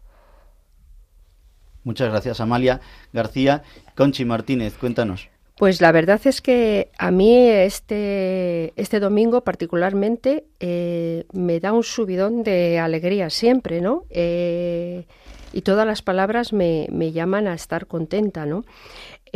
Muchas 1.85 2.11
gracias, 2.11 2.41
Amalia 2.41 2.81
García. 3.13 3.63
Conchi 3.95 4.25
Martínez, 4.25 4.77
cuéntanos. 4.79 5.29
Pues 5.57 5.81
la 5.81 5.93
verdad 5.93 6.21
es 6.25 6.41
que 6.41 6.91
a 6.99 7.13
mí 7.13 7.37
este, 7.39 8.73
este 8.75 8.99
domingo 8.99 9.45
particularmente 9.45 10.47
eh, 10.59 11.27
me 11.33 11.61
da 11.61 11.73
un 11.73 11.85
subidón 11.85 12.43
de 12.43 12.81
alegría 12.81 13.31
siempre, 13.31 13.81
¿no? 13.81 14.05
Eh, 14.11 15.07
y 15.53 15.63
todas 15.63 15.87
las 15.87 16.03
palabras 16.03 16.53
me, 16.53 16.89
me, 16.91 17.13
llaman 17.13 17.47
a 17.47 17.55
estar 17.55 17.87
contenta, 17.87 18.47
¿no? 18.47 18.65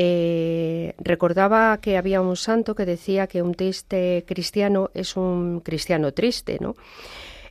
Eh, 0.00 0.94
recordaba 0.98 1.80
que 1.80 1.96
había 1.96 2.20
un 2.20 2.36
santo 2.36 2.76
que 2.76 2.86
decía 2.86 3.26
que 3.26 3.42
un 3.42 3.54
triste 3.54 4.24
cristiano 4.28 4.90
es 4.94 5.16
un 5.16 5.58
cristiano 5.58 6.12
triste, 6.12 6.58
¿no? 6.60 6.76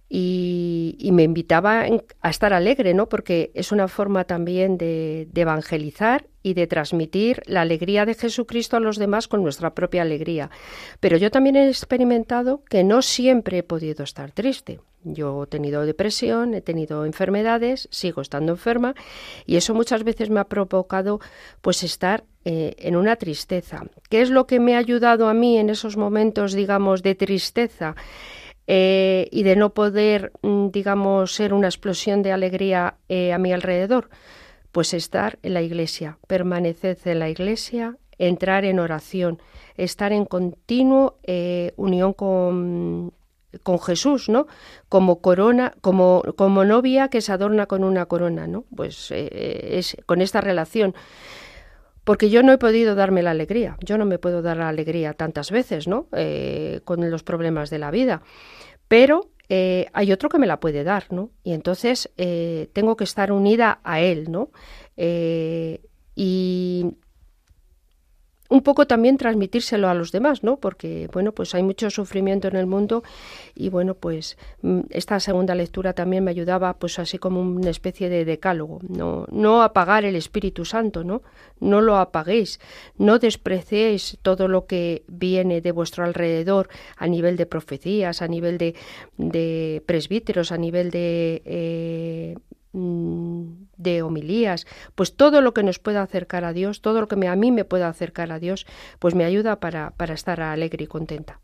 Y, 0.07 1.09
me 1.11 1.23
invitaba 1.23 1.85
a 2.21 2.29
estar 2.29 2.53
alegre, 2.53 2.93
¿no? 2.93 3.09
Porque 3.09 3.51
es 3.53 3.73
una 3.73 3.89
forma 3.89 4.23
también 4.23 4.77
de, 4.77 5.27
evangelizar 5.35 6.25
y 6.47 6.53
de 6.53 6.65
transmitir 6.65 7.43
la 7.45 7.59
alegría 7.59 8.05
de 8.05 8.13
Jesucristo 8.13 8.77
a 8.77 8.79
los 8.79 8.95
demás 8.95 9.27
con 9.27 9.43
nuestra 9.43 9.73
propia 9.73 10.03
alegría. 10.03 10.49
Pero 11.01 11.17
yo 11.17 11.29
también 11.29 11.57
he 11.57 11.67
experimentado 11.67 12.63
que 12.69 12.85
no 12.85 13.01
siempre 13.01 13.57
he 13.57 13.63
podido 13.63 14.05
estar 14.05 14.31
triste. 14.31 14.79
Yo 15.03 15.43
he 15.43 15.47
tenido 15.47 15.85
depresión, 15.85 16.53
he 16.53 16.61
tenido 16.61 17.05
enfermedades, 17.05 17.89
sigo 17.91 18.21
estando 18.21 18.53
enferma 18.53 18.95
y 19.45 19.57
eso 19.57 19.73
muchas 19.73 20.05
veces 20.05 20.29
me 20.29 20.39
ha 20.39 20.45
provocado 20.45 21.19
pues 21.59 21.83
estar 21.83 22.23
eh, 22.45 22.75
en 22.77 22.95
una 22.95 23.17
tristeza. 23.17 23.83
¿Qué 24.09 24.21
es 24.21 24.29
lo 24.29 24.47
que 24.47 24.61
me 24.61 24.75
ha 24.75 24.79
ayudado 24.79 25.27
a 25.27 25.33
mí 25.33 25.57
en 25.57 25.69
esos 25.69 25.97
momentos, 25.97 26.53
digamos, 26.53 27.03
de 27.03 27.15
tristeza? 27.15 27.95
Eh, 28.69 29.27
y 29.31 29.43
de 29.43 29.55
no 29.55 29.73
poder, 29.73 30.33
mm, 30.41 30.69
digamos, 30.71 31.33
ser 31.33 31.53
una 31.53 31.67
explosión 31.67 32.21
de 32.21 32.33
alegría 32.33 32.95
eh, 33.07 33.31
a 33.31 33.37
mi 33.37 33.53
alrededor, 33.53 34.09
pues 34.77 34.93
estar 34.93 35.39
en 35.41 35.55
la 35.55 35.63
iglesia, 35.63 36.19
permanecer 36.27 36.99
en 37.05 37.17
la 37.17 37.29
iglesia, 37.29 37.97
entrar 38.19 38.63
en 38.63 38.77
oración, 38.77 39.41
estar 39.75 40.13
en 40.13 40.25
continuo 40.25 41.17
eh, 41.23 41.73
unión 41.77 42.13
con, 42.13 43.11
con 43.63 43.79
Jesús, 43.79 44.29
¿no? 44.29 44.45
Como 44.87 45.19
corona, 45.19 45.73
como, 45.81 46.21
como 46.35 46.63
novia 46.63 47.07
que 47.07 47.21
se 47.21 47.31
adorna 47.31 47.65
con 47.65 47.83
una 47.83 48.05
corona, 48.05 48.45
¿no? 48.45 48.65
Pues 48.75 49.09
es 49.09 49.97
con 50.05 50.21
esta 50.21 50.41
relación 50.41 50.93
porque 52.03 52.29
yo 52.29 52.43
no 52.43 52.53
he 52.53 52.59
podido 52.59 52.93
darme 52.93 53.23
la 53.23 53.31
alegría, 53.31 53.77
yo 53.79 53.97
no 53.97 54.05
me 54.05 54.19
puedo 54.19 54.43
dar 54.43 54.57
la 54.57 54.69
alegría 54.69 55.15
tantas 55.15 55.49
veces, 55.49 55.87
¿no? 55.87 56.07
con 56.85 57.09
los 57.09 57.23
problemas 57.23 57.71
de 57.71 57.79
la 57.79 57.89
vida 57.89 58.21
pero 58.87 59.29
eh, 59.49 59.87
hay 59.93 60.11
otro 60.11 60.29
que 60.29 60.39
me 60.39 60.47
la 60.47 60.59
puede 60.59 60.83
dar, 60.83 61.05
¿no? 61.11 61.31
Y 61.43 61.53
entonces 61.53 62.11
eh, 62.17 62.69
tengo 62.73 62.97
que 62.97 63.05
estar 63.05 63.31
unida 63.31 63.79
a 63.83 64.01
él, 64.01 64.31
¿no? 64.31 64.51
Eh, 64.97 65.81
y 66.15 66.93
un 68.49 68.61
poco 68.61 68.87
también 68.87 69.17
transmitírselo 69.17 69.89
a 69.89 69.93
los 69.93 70.11
demás, 70.11 70.43
¿no? 70.43 70.57
Porque, 70.57 71.09
bueno, 71.11 71.31
pues 71.31 71.53
hay 71.55 71.63
mucho 71.63 71.89
sufrimiento 71.89 72.47
en 72.47 72.55
el 72.55 72.65
mundo 72.65 73.03
y, 73.55 73.69
bueno, 73.69 73.95
pues 73.95 74.37
mm, 74.61 74.81
esta 74.89 75.19
segunda 75.19 75.55
lectura 75.55 75.93
también 75.93 76.23
me 76.23 76.31
ayudaba, 76.31 76.73
pues 76.75 76.99
así 76.99 77.17
como 77.17 77.41
una 77.41 77.69
especie 77.69 78.09
de 78.09 78.25
decálogo, 78.25 78.79
no, 78.87 79.25
no 79.31 79.63
apagar 79.63 80.05
el 80.05 80.15
Espíritu 80.15 80.65
Santo, 80.65 81.03
¿no? 81.03 81.21
No 81.59 81.81
lo 81.81 81.97
apaguéis, 81.97 82.59
no 82.97 83.19
despreciéis 83.19 84.17
todo 84.21 84.47
lo 84.47 84.65
que 84.65 85.03
viene 85.07 85.61
de 85.61 85.71
vuestro 85.71 86.03
alrededor 86.03 86.69
a 86.95 87.07
nivel 87.07 87.35
de 87.35 87.45
profecías, 87.45 88.21
a 88.21 88.27
nivel 88.27 88.57
de, 88.57 88.75
de 89.17 89.83
presbíteros, 89.85 90.51
a 90.51 90.57
nivel 90.57 90.91
de 90.91 91.41
eh, 91.45 92.35
de 93.77 94.01
homilías, 94.01 94.65
pues 94.95 95.15
todo 95.15 95.41
lo 95.41 95.53
que 95.53 95.63
nos 95.63 95.79
pueda 95.79 96.01
acercar 96.01 96.45
a 96.45 96.53
Dios, 96.53 96.81
todo 96.81 97.01
lo 97.01 97.07
que 97.07 97.27
a 97.27 97.35
mí 97.35 97.51
me 97.51 97.65
pueda 97.65 97.89
acercar 97.89 98.31
a 98.31 98.39
Dios, 98.39 98.65
pues 98.99 99.15
me 99.15 99.25
ayuda 99.25 99.59
para, 99.59 99.91
para 99.91 100.13
estar 100.13 100.41
alegre 100.41 100.83
y 100.83 100.87
contenta. 100.87 101.39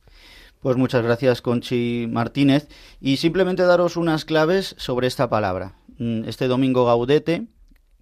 Pues 0.64 0.78
muchas 0.78 1.04
gracias, 1.04 1.42
Conchi 1.42 2.08
Martínez. 2.10 2.70
Y 3.02 3.18
simplemente 3.18 3.64
daros 3.64 3.98
unas 3.98 4.24
claves 4.24 4.76
sobre 4.78 5.08
esta 5.08 5.30
palabra. 5.30 5.76
Mm, 5.98 6.24
este 6.24 6.48
domingo 6.48 6.86
gaudete, 6.86 7.48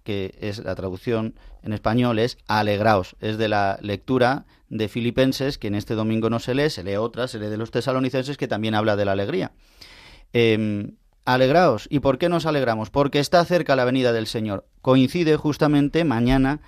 que 0.04 0.36
es 0.40 0.58
la 0.58 0.76
traducción 0.76 1.34
en 1.64 1.72
español, 1.72 2.20
es 2.20 2.38
alegraos. 2.46 3.16
Es 3.20 3.36
de 3.36 3.48
la 3.48 3.80
lectura 3.82 4.46
de 4.68 4.88
Filipenses, 4.88 5.58
que 5.58 5.66
en 5.66 5.74
este 5.74 5.94
domingo 5.94 6.30
no 6.30 6.38
se 6.38 6.54
lee, 6.54 6.70
se 6.70 6.84
lee 6.84 6.94
otra, 6.94 7.26
se 7.26 7.40
lee 7.40 7.48
de 7.48 7.56
los 7.56 7.72
tesalonicenses, 7.72 8.36
que 8.36 8.46
también 8.46 8.76
habla 8.76 8.94
de 8.94 9.04
la 9.06 9.12
alegría. 9.12 9.50
Em, 10.32 10.92
Alegraos. 11.24 11.86
¿Y 11.90 12.00
por 12.00 12.18
qué 12.18 12.28
nos 12.28 12.46
alegramos? 12.46 12.90
Porque 12.90 13.20
está 13.20 13.44
cerca 13.44 13.76
la 13.76 13.84
venida 13.84 14.12
del 14.12 14.26
Señor. 14.26 14.66
Coincide 14.80 15.36
justamente 15.36 16.04
mañana, 16.04 16.60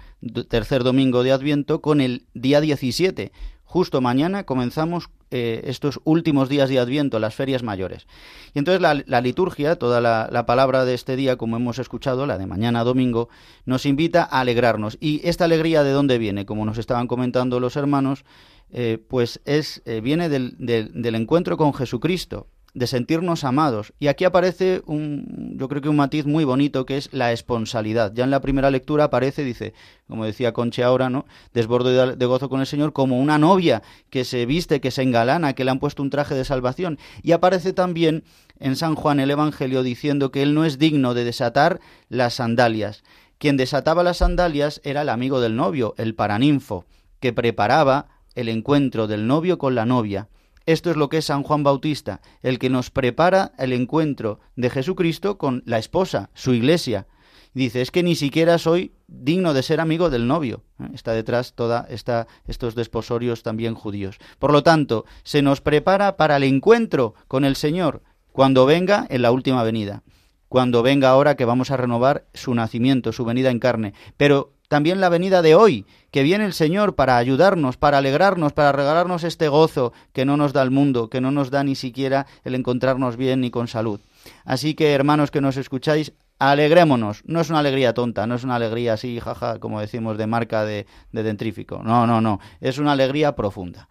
tercer 0.49 0.85
domingo 0.85 1.23
de 1.25 1.33
Adviento, 1.33 1.81
con 1.81 2.01
el 2.01 2.27
día 2.35 2.61
17. 2.61 3.33
Justo 3.65 4.01
mañana 4.01 4.45
comenzamos 4.45 5.11
eh, 5.33 5.63
estos 5.65 6.01
últimos 6.05 6.49
días 6.49 6.69
de 6.69 6.79
Adviento, 6.79 7.19
las 7.19 7.35
ferias 7.35 7.65
mayores. 7.65 8.07
Y 8.55 8.61
entonces 8.61 8.81
la, 8.81 9.21
liturgia, 9.21 9.75
toda 9.75 10.01
la, 10.01 10.47
palabra 10.47 10.85
de 10.85 10.95
este 10.95 11.17
día, 11.17 11.35
como 11.35 11.57
hemos 11.57 11.81
escuchado, 11.81 12.25
la 12.25 12.39
de 12.39 12.47
mañana 12.47 12.85
domingo, 12.85 13.29
nos 13.65 13.87
invita 13.87 14.23
a 14.23 14.41
alegrarnos. 14.41 14.97
¿Y 15.01 15.21
esta 15.29 15.47
alegría 15.47 15.83
de 15.83 15.91
dónde 15.91 16.19
viene? 16.19 16.47
Como 16.47 16.65
nos 16.65 16.79
estaban 16.79 17.09
comentando 17.09 17.59
los 17.59 17.75
hermanos, 17.75 18.25
eh, 18.71 18.99
pues 19.09 19.41
es, 19.45 19.83
eh, 19.87 20.01
viene 20.01 20.29
del, 20.29 20.55
del 20.59 21.15
encuentro 21.17 21.57
con 21.57 21.75
Jesucristo 21.75 22.47
de 22.75 22.89
sentirnos 22.89 23.45
amados. 23.45 23.93
Y 24.01 24.09
aquí 24.09 24.25
aparece 24.25 24.83
un, 24.87 25.57
yo 25.57 25.69
creo 25.69 25.81
que 25.81 25.89
un 25.89 25.97
matiz 25.97 26.27
muy 26.27 26.45
bonito 26.45 26.85
que 26.85 26.97
es 26.97 27.09
la 27.13 27.33
esponsalidad. 27.33 28.13
Ya 28.13 28.25
en 28.25 28.31
la 28.31 28.41
primera 28.41 28.71
lectura 28.71 29.05
aparece, 29.05 29.45
dice, 29.45 29.75
como 30.09 30.25
decía 30.25 30.53
Conche 30.53 30.83
ahora, 30.83 31.09
¿no? 31.09 31.25
Desborde 31.53 32.17
de 32.17 32.27
gozo 32.27 32.49
con 32.49 32.61
el 32.61 32.67
Señor 32.67 32.93
como 32.93 33.19
una 33.19 33.39
novia 33.39 33.83
que 34.11 34.25
se 34.25 34.45
viste, 34.45 34.81
que 34.81 34.91
se 34.91 35.03
engalana, 35.03 35.55
que 35.55 35.65
le 35.65 35.71
han 35.71 35.79
puesto 35.79 36.03
un 36.03 36.11
traje 36.11 36.35
de 36.35 36.45
salvación. 36.45 36.99
Y 37.23 37.33
aparece 37.33 37.73
también 37.73 38.25
en 38.59 38.75
San 38.75 38.97
Juan 38.97 39.21
el 39.21 39.31
Evangelio 39.31 39.85
diciendo 39.85 40.33
que 40.33 40.43
él 40.43 40.55
no 40.55 40.65
es 40.65 40.79
digno 40.79 41.15
de 41.15 41.25
desatar 41.25 41.81
las 42.09 42.35
sandalias. 42.35 43.05
Quien 43.39 43.57
desataba 43.57 44.03
las 44.03 44.19
sandalias 44.19 44.81
era 44.85 45.03
el 45.03 45.09
amigo 45.09 45.41
del 45.41 45.55
novio, 45.55 45.95
el 45.97 46.15
paraninfo, 46.15 46.87
que 47.21 47.33
preparaba 47.33 48.09
el 48.35 48.49
encuentro 48.49 49.07
del 49.07 49.29
novio 49.29 49.59
con 49.59 49.77
la 49.77 49.87
novia. 49.87 50.29
Esto 50.67 50.91
es 50.91 50.97
lo 50.97 51.09
que 51.09 51.19
es 51.19 51.27
San 51.27 51.43
Juan 51.43 51.63
Bautista, 51.63 52.21
el 52.43 52.59
que 52.59 52.71
nos 52.71 52.91
prepara 52.91 53.53
el 53.59 53.73
encuentro 53.73 54.41
de 54.57 54.71
Jesucristo 54.71 55.37
con 55.37 55.63
la 55.67 55.79
esposa, 55.79 56.31
su 56.35 56.55
iglesia. 56.55 57.07
Dice, 57.53 57.83
es 57.83 57.91
que 57.91 58.03
ni 58.03 58.17
siquiera 58.17 58.59
soy 58.59 58.93
digno 59.07 59.55
de 59.55 59.63
ser 59.63 59.81
amigo 59.81 60.11
del 60.11 60.27
novio. 60.27 60.65
¿eh? 60.81 60.89
Está 60.95 61.13
detrás 61.13 61.53
toda 61.55 61.87
esta, 61.89 62.27
estos 62.47 62.75
desposorios 62.75 63.43
también 63.43 63.75
judíos. 63.75 64.19
Por 64.39 64.53
lo 64.53 64.63
tanto, 64.63 65.05
se 65.23 65.43
nos 65.43 65.61
prepara 65.61 66.17
para 66.17 66.37
el 66.37 66.45
encuentro 66.45 67.15
con 67.29 67.45
el 67.45 67.55
Señor 67.55 68.03
cuando 68.33 68.67
venga 68.67 69.07
en 69.09 69.23
la 69.23 69.31
última 69.31 69.63
venida. 69.63 70.03
Cuando 70.49 70.83
venga 70.83 71.11
ahora 71.11 71.37
que 71.37 71.45
vamos 71.45 71.71
a 71.71 71.77
renovar 71.77 72.27
su 72.33 72.55
nacimiento, 72.55 73.13
su 73.13 73.25
venida 73.25 73.51
en 73.51 73.61
carne. 73.61 73.95
Pero 74.17 74.54
también 74.69 75.01
la 75.01 75.09
venida 75.09 75.43
de 75.43 75.55
hoy, 75.55 75.87
que 76.11 76.23
viene 76.23 76.45
el 76.45 76.53
Señor 76.53 76.95
para 76.95 77.17
ayudarnos, 77.17 77.77
para 77.77 77.99
alegrarnos, 77.99 78.53
para 78.53 78.73
regalarnos 78.73 79.25
este 79.25 79.49
gozo 79.49 79.93
que 80.13 80.25
no 80.25 80.37
nos 80.37 80.53
da 80.53 80.63
el 80.63 80.71
mundo, 80.71 81.09
que 81.11 81.21
no 81.21 81.31
nos 81.31 81.51
da 81.51 81.65
ni 81.65 81.75
siquiera 81.75 82.27
el 82.45 82.55
encontrarnos 82.55 83.17
bien 83.17 83.41
ni 83.41 83.51
con 83.51 83.69
salud. 83.69 84.01
Así 84.45 84.75
que, 84.75 84.93
hermanos 84.93 85.31
que 85.31 85.41
nos 85.41 85.57
escucháis, 85.57 86.13
alegrémonos. 86.39 87.23
No 87.27 87.41
es 87.41 87.51
una 87.51 87.61
alegría 87.61 87.95
tonta, 87.95 88.27
no 88.27 88.35
es 88.35 88.45
una 88.45 88.57
alegría 88.57 88.95
así, 88.95 89.21
jaja, 89.21 89.59
como 89.59 89.81
decimos, 89.81 90.19
de 90.19 90.27
marca 90.27 90.65
de, 90.65 90.87
de 91.13 91.23
dentrífico. 91.23 91.83
No, 91.83 92.07
no, 92.07 92.21
no. 92.21 92.41
Es 92.61 92.79
una 92.79 92.93
alegría 92.93 93.37
profunda. 93.37 93.89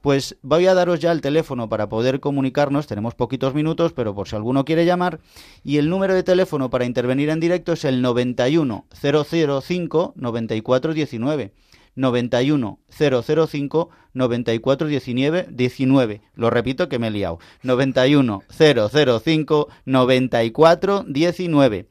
Pues 0.00 0.36
voy 0.42 0.66
a 0.66 0.74
daros 0.74 1.00
ya 1.00 1.12
el 1.12 1.20
teléfono 1.20 1.68
para 1.68 1.88
poder 1.88 2.20
comunicarnos, 2.20 2.86
tenemos 2.86 3.14
poquitos 3.14 3.54
minutos, 3.54 3.92
pero 3.92 4.14
por 4.14 4.28
si 4.28 4.36
alguno 4.36 4.64
quiere 4.64 4.84
llamar, 4.84 5.20
y 5.64 5.78
el 5.78 5.88
número 5.88 6.14
de 6.14 6.22
teléfono 6.22 6.70
para 6.70 6.84
intervenir 6.84 7.30
en 7.30 7.40
directo 7.40 7.72
es 7.72 7.84
el 7.84 8.02
91 8.02 8.86
005 8.90 10.12
9419. 10.16 11.52
91 11.96 12.78
005 12.90 13.90
94 14.12 14.86
19. 14.86 16.22
Lo 16.34 16.50
repito 16.50 16.88
que 16.88 16.98
me 16.98 17.08
he 17.08 17.10
liado. 17.10 17.38
91 17.62 18.42
005 18.48 19.68
94 19.84 21.04
19. 21.08 21.88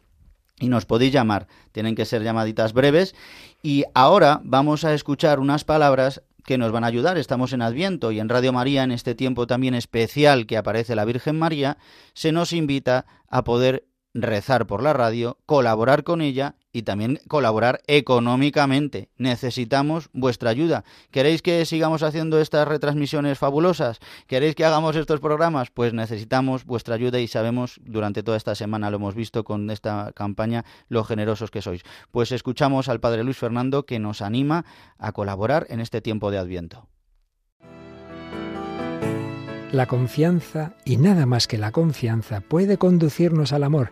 Y 0.60 0.70
nos 0.70 0.86
podéis 0.86 1.12
llamar. 1.12 1.48
Tienen 1.74 1.96
que 1.96 2.06
ser 2.06 2.24
llamaditas 2.24 2.72
breves. 2.72 3.16
Y 3.62 3.84
ahora 3.94 4.40
vamos 4.44 4.86
a 4.86 4.94
escuchar 4.94 5.40
unas 5.40 5.66
palabras 5.66 6.22
que 6.46 6.58
nos 6.58 6.72
van 6.72 6.84
a 6.84 6.88
ayudar. 6.88 7.18
Estamos 7.18 7.52
en 7.54 7.62
Adviento 7.62 8.12
y 8.12 8.20
en 8.20 8.30
Radio 8.30 8.54
María, 8.54 8.84
en 8.84 8.92
este 8.92 9.16
tiempo 9.16 9.48
también 9.48 9.74
especial 9.74 10.46
que 10.46 10.58
aparece 10.58 10.96
la 10.96 11.06
Virgen 11.06 11.38
María, 11.38 11.78
se 12.14 12.32
nos 12.32 12.54
invita 12.54 13.06
a 13.28 13.44
poder 13.44 13.88
rezar 14.14 14.68
por 14.68 14.82
la 14.82 14.94
radio, 14.94 15.40
colaborar 15.46 16.04
con 16.04 16.22
ella 16.22 16.56
y 16.76 16.84
también 16.84 17.22
colaborar 17.30 17.80
económicamente. 17.88 19.08
Necesitamos 19.18 20.10
vuestra 20.12 20.50
ayuda. 20.50 20.84
¿Queréis 21.10 21.42
que 21.42 21.64
sigamos 21.64 22.04
haciendo 22.04 22.38
estas 22.38 22.68
retransmisiones 22.68 23.40
fabulosas? 23.40 24.02
¿Queréis 24.28 24.56
que 24.56 24.66
hagamos 24.66 24.98
estos 24.98 25.22
programas? 25.22 25.72
Pues 25.72 25.94
necesitamos 25.94 26.66
vuestra 26.66 26.96
ayuda 26.96 27.22
y 27.22 27.30
sabemos, 27.30 27.80
durante 27.86 28.24
toda 28.24 28.36
esta 28.36 28.56
semana 28.56 28.90
lo 28.90 28.98
hemos 28.98 29.16
visto 29.16 29.46
con 29.46 29.70
esta 29.70 30.12
campaña, 30.14 30.66
lo 30.90 31.06
generosos 31.06 31.50
que 31.50 31.62
sois. 31.62 31.82
Pues 32.12 32.34
escuchamos 32.34 32.90
al 32.90 33.00
Padre 33.00 33.24
Luis 33.24 33.38
Fernando 33.38 33.86
que 33.86 33.98
nos 33.98 34.22
anima 34.22 34.66
a 34.98 35.14
colaborar 35.14 35.68
en 35.70 35.80
este 35.80 36.02
tiempo 36.02 36.30
de 36.30 36.40
Adviento. 36.40 36.90
La 39.72 39.86
confianza, 39.86 40.74
y 40.84 40.98
nada 40.98 41.26
más 41.26 41.48
que 41.48 41.58
la 41.58 41.72
confianza, 41.72 42.42
puede 42.42 42.78
conducirnos 42.78 43.54
al 43.54 43.64
amor 43.64 43.92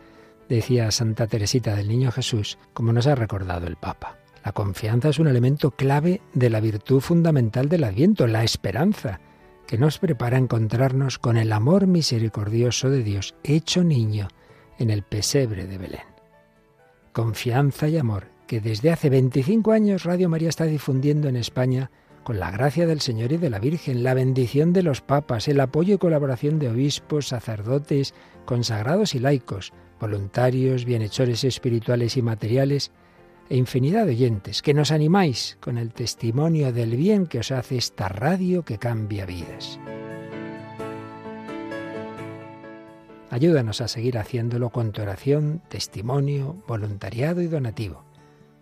decía 0.50 0.92
Santa 0.92 1.28
Teresita 1.28 1.76
del 1.76 1.88
Niño 1.88 2.12
Jesús, 2.12 2.58
como 2.74 2.94
nos 2.94 3.08
ha 3.08 3.16
recordado 3.16 3.68
el 3.68 3.76
Papa. 3.76 4.18
La 4.44 4.52
confianza 4.52 5.10
es 5.10 5.20
un 5.20 5.28
elemento 5.28 5.72
clave 5.72 6.22
de 6.34 6.50
la 6.50 6.60
virtud 6.60 7.00
fundamental 7.00 7.70
del 7.70 7.86
Adviento, 7.86 8.28
la 8.28 8.44
esperanza, 8.44 9.22
que 9.68 9.78
nos 9.78 10.00
prepara 10.00 10.38
a 10.38 10.42
encontrarnos 10.42 11.18
con 11.18 11.38
el 11.38 11.54
amor 11.54 11.88
misericordioso 11.88 12.90
de 12.90 13.04
Dios 13.04 13.36
hecho 13.44 13.84
niño 13.84 14.28
en 14.78 14.90
el 14.90 15.04
pesebre 15.04 15.66
de 15.66 15.78
Belén. 15.78 16.02
Confianza 17.14 17.88
y 17.88 17.98
amor 17.98 18.28
que 18.48 18.60
desde 18.60 18.92
hace 18.92 19.10
25 19.10 19.72
años 19.72 20.04
Radio 20.04 20.30
María 20.30 20.50
está 20.50 20.66
difundiendo 20.66 21.30
en 21.30 21.38
España 21.38 21.90
con 22.24 22.40
la 22.40 22.52
gracia 22.52 22.88
del 22.88 23.02
Señor 23.02 23.32
y 23.32 23.38
de 23.38 23.50
la 23.50 23.60
Virgen, 23.60 24.04
la 24.04 24.14
bendición 24.14 24.74
de 24.74 24.84
los 24.84 25.02
papas, 25.02 25.48
el 25.48 25.60
apoyo 25.60 25.96
y 25.96 25.98
colaboración 25.98 26.60
de 26.60 26.70
obispos, 26.70 27.28
sacerdotes, 27.28 28.14
consagrados 28.46 29.16
y 29.16 29.20
laicos, 29.20 29.74
voluntarios, 30.00 30.86
bienhechores 30.86 31.44
espirituales 31.44 32.18
y 32.18 32.22
materiales, 32.22 32.92
e 33.50 33.58
infinidad 33.58 34.06
de 34.06 34.14
oyentes, 34.14 34.62
que 34.62 34.74
nos 34.74 34.92
animáis 34.92 35.58
con 35.60 35.78
el 35.78 35.94
testimonio 35.94 36.72
del 36.72 36.96
bien 36.96 37.28
que 37.28 37.40
os 37.40 37.52
hace 37.52 37.78
esta 37.78 38.08
radio 38.08 38.64
que 38.64 38.78
cambia 38.78 39.26
vidas. 39.26 39.80
Ayúdanos 43.30 43.82
a 43.82 43.88
seguir 43.88 44.18
haciéndolo 44.18 44.70
con 44.70 44.92
tu 44.92 45.02
oración, 45.02 45.62
testimonio, 45.68 46.64
voluntariado 46.68 47.42
y 47.42 47.48
donativo. 47.48 48.06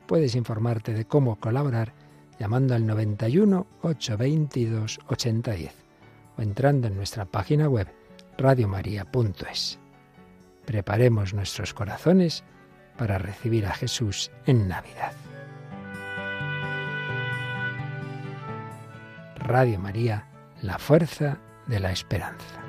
Puedes 0.07 0.33
informarte 0.33 0.93
de 0.93 1.05
cómo 1.05 1.39
colaborar 1.39 1.93
llamando 2.41 2.73
al 2.73 2.87
91 2.87 3.67
822 3.83 4.99
8010 5.05 5.75
o 6.37 6.41
entrando 6.41 6.87
en 6.87 6.95
nuestra 6.95 7.25
página 7.25 7.69
web 7.69 7.87
radiomaria.es. 8.35 9.77
Preparemos 10.65 11.35
nuestros 11.35 11.75
corazones 11.75 12.43
para 12.97 13.19
recibir 13.19 13.67
a 13.67 13.75
Jesús 13.75 14.31
en 14.47 14.67
Navidad. 14.67 15.13
Radio 19.35 19.77
María, 19.77 20.25
la 20.63 20.79
fuerza 20.79 21.37
de 21.67 21.79
la 21.79 21.91
esperanza. 21.91 22.60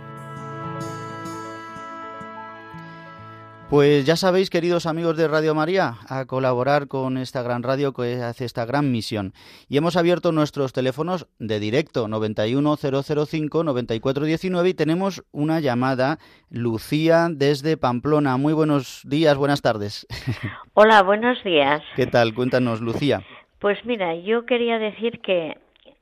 Pues 3.72 4.04
ya 4.04 4.16
sabéis, 4.16 4.50
queridos 4.50 4.84
amigos 4.84 5.16
de 5.16 5.28
Radio 5.28 5.54
María, 5.54 5.94
a 6.06 6.26
colaborar 6.26 6.88
con 6.88 7.16
esta 7.16 7.42
gran 7.42 7.62
radio 7.62 7.94
que 7.94 8.16
hace 8.16 8.44
esta 8.44 8.66
gran 8.66 8.92
misión. 8.92 9.32
Y 9.66 9.78
hemos 9.78 9.96
abierto 9.96 10.30
nuestros 10.30 10.74
teléfonos 10.74 11.26
de 11.38 11.58
directo 11.58 12.06
91005-9419 12.06 14.68
y 14.68 14.74
tenemos 14.74 15.24
una 15.32 15.60
llamada, 15.60 16.18
Lucía, 16.50 17.28
desde 17.30 17.78
Pamplona. 17.78 18.36
Muy 18.36 18.52
buenos 18.52 19.08
días, 19.08 19.38
buenas 19.38 19.62
tardes. 19.62 20.06
Hola, 20.74 21.02
buenos 21.02 21.42
días. 21.42 21.80
¿Qué 21.96 22.04
tal? 22.04 22.34
Cuéntanos, 22.34 22.82
Lucía. 22.82 23.22
Pues 23.58 23.82
mira, 23.86 24.14
yo 24.16 24.44
quería 24.44 24.78
decir 24.78 25.22
que 25.22 25.56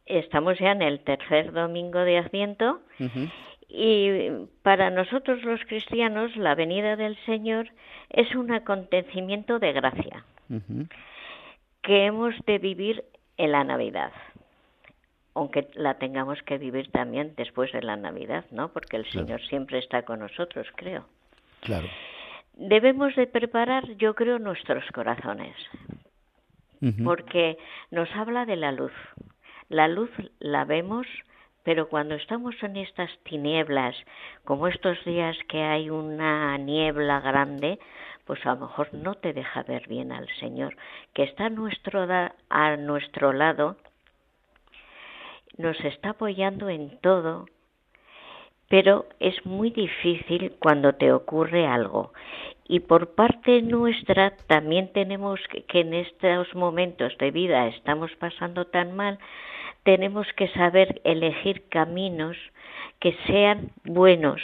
estamos 0.06 0.58
ya 0.58 0.72
en 0.72 0.82
el 0.82 1.04
tercer 1.04 1.52
domingo 1.52 2.00
de 2.00 2.18
Adviento. 2.18 2.80
Y 3.72 4.48
para 4.62 4.90
nosotros 4.90 5.44
los 5.44 5.60
cristianos 5.64 6.36
la 6.36 6.56
venida 6.56 6.96
del 6.96 7.16
Señor 7.24 7.70
es 8.08 8.34
un 8.34 8.50
acontecimiento 8.52 9.60
de 9.60 9.72
gracia 9.72 10.24
que 11.82 12.06
hemos 12.06 12.34
de 12.46 12.58
vivir 12.58 13.04
en 13.36 13.52
la 13.52 13.64
Navidad, 13.64 14.12
aunque 15.34 15.68
la 15.74 15.94
tengamos 15.94 16.42
que 16.42 16.58
vivir 16.58 16.90
también 16.90 17.34
después 17.36 17.72
de 17.72 17.82
la 17.82 17.96
Navidad, 17.96 18.44
¿no? 18.50 18.72
Porque 18.72 18.96
el 18.96 19.10
Señor 19.10 19.40
siempre 19.46 19.78
está 19.78 20.02
con 20.02 20.18
nosotros, 20.18 20.66
creo. 20.74 21.06
Claro. 21.60 21.88
Debemos 22.54 23.14
de 23.16 23.26
preparar, 23.26 23.86
yo 23.96 24.14
creo, 24.14 24.38
nuestros 24.38 24.84
corazones, 24.92 25.54
porque 27.04 27.56
nos 27.90 28.10
habla 28.14 28.44
de 28.44 28.56
la 28.56 28.72
luz. 28.72 28.92
La 29.68 29.86
luz 29.86 30.10
la 30.40 30.64
vemos 30.64 31.06
pero 31.64 31.88
cuando 31.88 32.14
estamos 32.14 32.54
en 32.62 32.76
estas 32.76 33.10
tinieblas, 33.24 33.96
como 34.44 34.66
estos 34.66 35.02
días 35.04 35.36
que 35.48 35.62
hay 35.62 35.90
una 35.90 36.56
niebla 36.58 37.20
grande, 37.20 37.78
pues 38.24 38.44
a 38.46 38.54
lo 38.54 38.66
mejor 38.66 38.94
no 38.94 39.14
te 39.16 39.32
deja 39.32 39.62
ver 39.64 39.88
bien 39.88 40.12
al 40.12 40.28
Señor, 40.38 40.76
que 41.14 41.24
está 41.24 41.46
a 41.46 41.50
nuestro, 41.50 42.06
a 42.48 42.76
nuestro 42.76 43.32
lado, 43.32 43.76
nos 45.58 45.78
está 45.84 46.10
apoyando 46.10 46.68
en 46.68 46.98
todo, 47.00 47.46
pero 48.68 49.06
es 49.18 49.44
muy 49.44 49.70
difícil 49.70 50.54
cuando 50.60 50.94
te 50.94 51.12
ocurre 51.12 51.66
algo. 51.66 52.12
Y 52.68 52.80
por 52.80 53.16
parte 53.16 53.62
nuestra 53.62 54.36
también 54.46 54.92
tenemos 54.92 55.40
que, 55.50 55.64
que 55.64 55.80
en 55.80 55.92
estos 55.92 56.54
momentos 56.54 57.18
de 57.18 57.32
vida 57.32 57.66
estamos 57.66 58.14
pasando 58.14 58.66
tan 58.66 58.94
mal, 58.94 59.18
tenemos 59.84 60.26
que 60.36 60.48
saber 60.48 61.00
elegir 61.04 61.68
caminos 61.68 62.36
que 63.00 63.16
sean 63.26 63.72
buenos. 63.84 64.40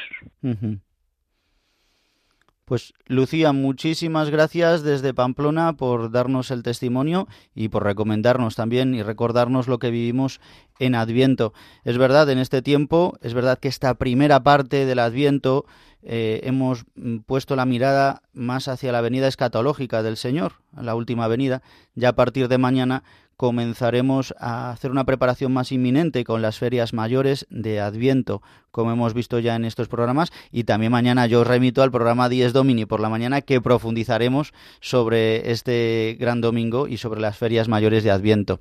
Pues 2.65 2.95
Lucía, 3.07 3.53
muchísimas 3.53 4.31
gracias 4.31 4.83
desde 4.83 5.15
Pamplona 5.15 5.75
por 5.75 6.11
darnos 6.11 6.51
el 6.51 6.65
testimonio 6.65 7.29
y 7.55 7.69
por 7.69 7.85
recomendarnos 7.85 8.57
también 8.57 8.93
y 8.93 9.05
recordarnos 9.05 9.69
lo 9.69 9.79
que 9.79 9.93
vivimos 9.93 10.41
en 10.81 10.97
Adviento. 10.97 11.53
Es 11.85 11.97
verdad, 11.97 12.29
en 12.29 12.39
este 12.39 12.63
tiempo, 12.63 13.19
es 13.23 13.35
verdad 13.35 13.59
que 13.61 13.69
esta 13.69 13.95
primera 13.95 14.43
parte 14.43 14.85
del 14.85 14.99
Adviento 14.99 15.65
eh, 16.03 16.41
hemos 16.43 16.87
mm, 16.97 17.19
puesto 17.19 17.55
la 17.55 17.67
mirada 17.67 18.23
más 18.33 18.67
hacia 18.67 18.91
la 18.91 19.01
venida 19.01 19.29
escatológica 19.29 20.03
del 20.03 20.17
Señor, 20.17 20.55
la 20.77 20.97
última 20.97 21.29
venida. 21.29 21.63
Ya 21.95 22.09
a 22.09 22.17
partir 22.17 22.49
de 22.49 22.59
mañana 22.59 23.05
comenzaremos 23.37 24.35
a 24.39 24.71
hacer 24.71 24.91
una 24.91 25.05
preparación 25.05 25.53
más 25.53 25.73
inminente 25.73 26.25
con 26.25 26.43
las 26.43 26.59
ferias 26.59 26.93
mayores 26.93 27.47
de 27.51 27.81
Adviento, 27.81 28.43
como 28.71 28.93
hemos 28.93 29.15
visto 29.15 29.39
ya 29.39 29.57
en 29.57 29.65
estos 29.65 29.89
programas, 29.89 30.33
y 30.51 30.65
también 30.65 30.93
mañana 30.93 31.27
yo 31.27 31.41
os 31.41 31.47
remito 31.47 31.83
al 31.83 31.91
programa 31.91 32.29
10 32.29 32.53
Domini 32.53 32.87
por 32.87 33.01
la 33.01 33.09
mañana 33.09 33.43
que 33.43 33.61
profundizaremos 33.61 34.53
sobre 34.81 35.51
este 35.51 36.17
gran 36.19 36.41
domingo 36.41 36.89
y 36.89 36.97
sobre 36.97 37.21
las 37.21 37.37
ferias 37.37 37.69
mayores 37.69 38.05
de 38.05 38.11
Adviento. 38.11 38.61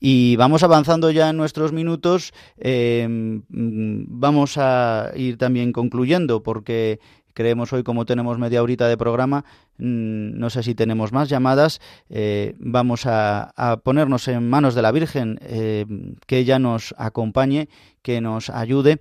Y 0.00 0.36
vamos 0.36 0.62
avanzando 0.62 1.10
ya 1.10 1.30
en 1.30 1.36
nuestros 1.36 1.72
minutos. 1.72 2.32
Em, 2.56 3.42
vamos 3.48 4.56
a 4.56 5.10
ir 5.16 5.38
también 5.38 5.72
concluyendo 5.72 6.42
porque 6.42 7.00
creemos 7.38 7.72
hoy, 7.72 7.84
como 7.84 8.04
tenemos 8.04 8.36
media 8.36 8.64
horita 8.64 8.88
de 8.88 8.96
programa, 8.96 9.44
mm, 9.78 10.36
no 10.40 10.50
sé 10.50 10.64
si 10.64 10.74
tenemos 10.74 11.12
más 11.12 11.28
llamadas, 11.28 11.80
eh, 12.10 12.56
vamos 12.58 13.02
a, 13.06 13.52
ponernos 13.84 14.26
en 14.26 14.50
manos 14.50 14.74
de 14.74 14.82
la 14.82 14.90
Virgen, 14.90 15.38
eh, 15.42 15.86
que 16.26 16.38
ella 16.38 16.58
nos 16.58 16.96
acompañe, 16.98 17.68
que 18.02 18.20
nos 18.20 18.50
ayude 18.50 19.00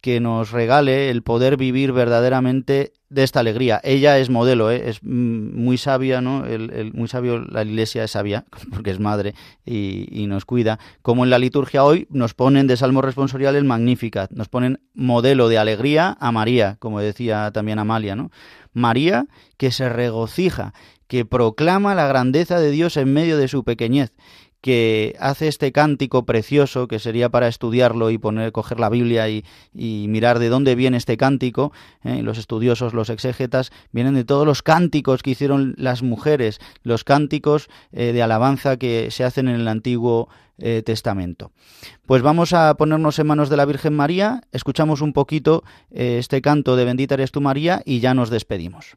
que 0.00 0.20
nos 0.20 0.50
regale 0.50 1.10
el 1.10 1.22
poder 1.22 1.56
vivir 1.56 1.92
verdaderamente 1.92 2.92
de 3.08 3.22
esta 3.22 3.40
alegría. 3.40 3.80
Ella 3.84 4.18
es 4.18 4.30
modelo, 4.30 4.70
¿eh? 4.70 4.88
es 4.88 5.02
muy 5.02 5.78
sabia, 5.78 6.20
¿no? 6.20 6.44
El, 6.44 6.92
muy 6.92 7.08
sabio, 7.08 7.38
la 7.38 7.62
iglesia 7.62 8.04
es 8.04 8.10
sabia, 8.12 8.44
porque 8.72 8.90
es 8.90 9.00
madre 9.00 9.34
y, 9.64 10.26
nos 10.26 10.44
cuida. 10.44 10.78
Como 11.02 11.24
en 11.24 11.30
la 11.30 11.38
liturgia 11.38 11.84
hoy 11.84 12.06
nos 12.10 12.34
ponen 12.34 12.66
de 12.66 12.76
Salmo 12.76 13.02
responsorial 13.02 13.54
el 13.54 13.64
Magnificat, 13.64 14.30
nos 14.32 14.48
ponen 14.48 14.80
modelo 14.94 15.48
de 15.48 15.58
alegría 15.58 16.16
a 16.20 16.32
María, 16.32 16.76
como 16.78 17.00
decía 17.00 17.50
también 17.52 17.78
Amalia, 17.78 18.16
¿no? 18.16 18.30
María 18.72 19.26
que 19.56 19.70
se 19.70 19.88
regocija, 19.88 20.74
que 21.06 21.24
proclama 21.24 21.94
la 21.94 22.08
grandeza 22.08 22.58
de 22.58 22.70
Dios 22.70 22.96
en 22.96 23.12
medio 23.12 23.38
de 23.38 23.48
su 23.48 23.64
pequeñez, 23.64 24.12
que 24.66 25.14
hace 25.20 25.46
este 25.46 25.70
cántico 25.70 26.26
precioso, 26.26 26.88
que 26.88 26.98
sería 26.98 27.28
para 27.28 27.46
estudiarlo 27.46 28.10
y 28.10 28.18
poner, 28.18 28.50
coger 28.50 28.80
la 28.80 28.88
Biblia 28.88 29.28
y, 29.28 29.44
mirar 29.72 30.40
de 30.40 30.48
dónde 30.48 30.74
viene 30.74 30.96
este 30.96 31.16
cántico. 31.16 31.70
¿eh? 32.02 32.20
Los 32.20 32.36
estudiosos, 32.36 32.92
los 32.92 33.08
exégetas, 33.08 33.70
vienen 33.92 34.14
de 34.14 34.24
todos 34.24 34.44
los 34.44 34.64
cánticos 34.64 35.22
que 35.22 35.30
hicieron 35.30 35.76
las 35.78 36.02
mujeres, 36.02 36.58
los 36.82 37.04
cánticos 37.04 37.68
eh, 37.92 38.12
de 38.12 38.24
alabanza 38.24 38.76
que 38.76 39.12
se 39.12 39.22
hacen 39.22 39.46
en 39.46 39.60
el 39.60 39.68
Antiguo 39.68 40.28
eh, 40.58 40.82
Testamento. 40.84 41.52
Pues 42.04 42.22
vamos 42.22 42.52
a 42.52 42.74
ponernos 42.74 43.20
en 43.20 43.28
manos 43.28 43.48
de 43.50 43.58
la 43.58 43.66
Virgen 43.66 43.94
María, 43.94 44.40
escuchamos 44.50 45.00
un 45.00 45.12
poquito 45.12 45.62
este 45.92 46.42
canto 46.42 46.74
de 46.74 46.84
Bendita 46.84 47.14
eres 47.14 47.30
tú 47.30 47.40
María 47.40 47.82
y 47.84 48.00
ya 48.00 48.14
nos 48.14 48.30
despedimos. 48.30 48.96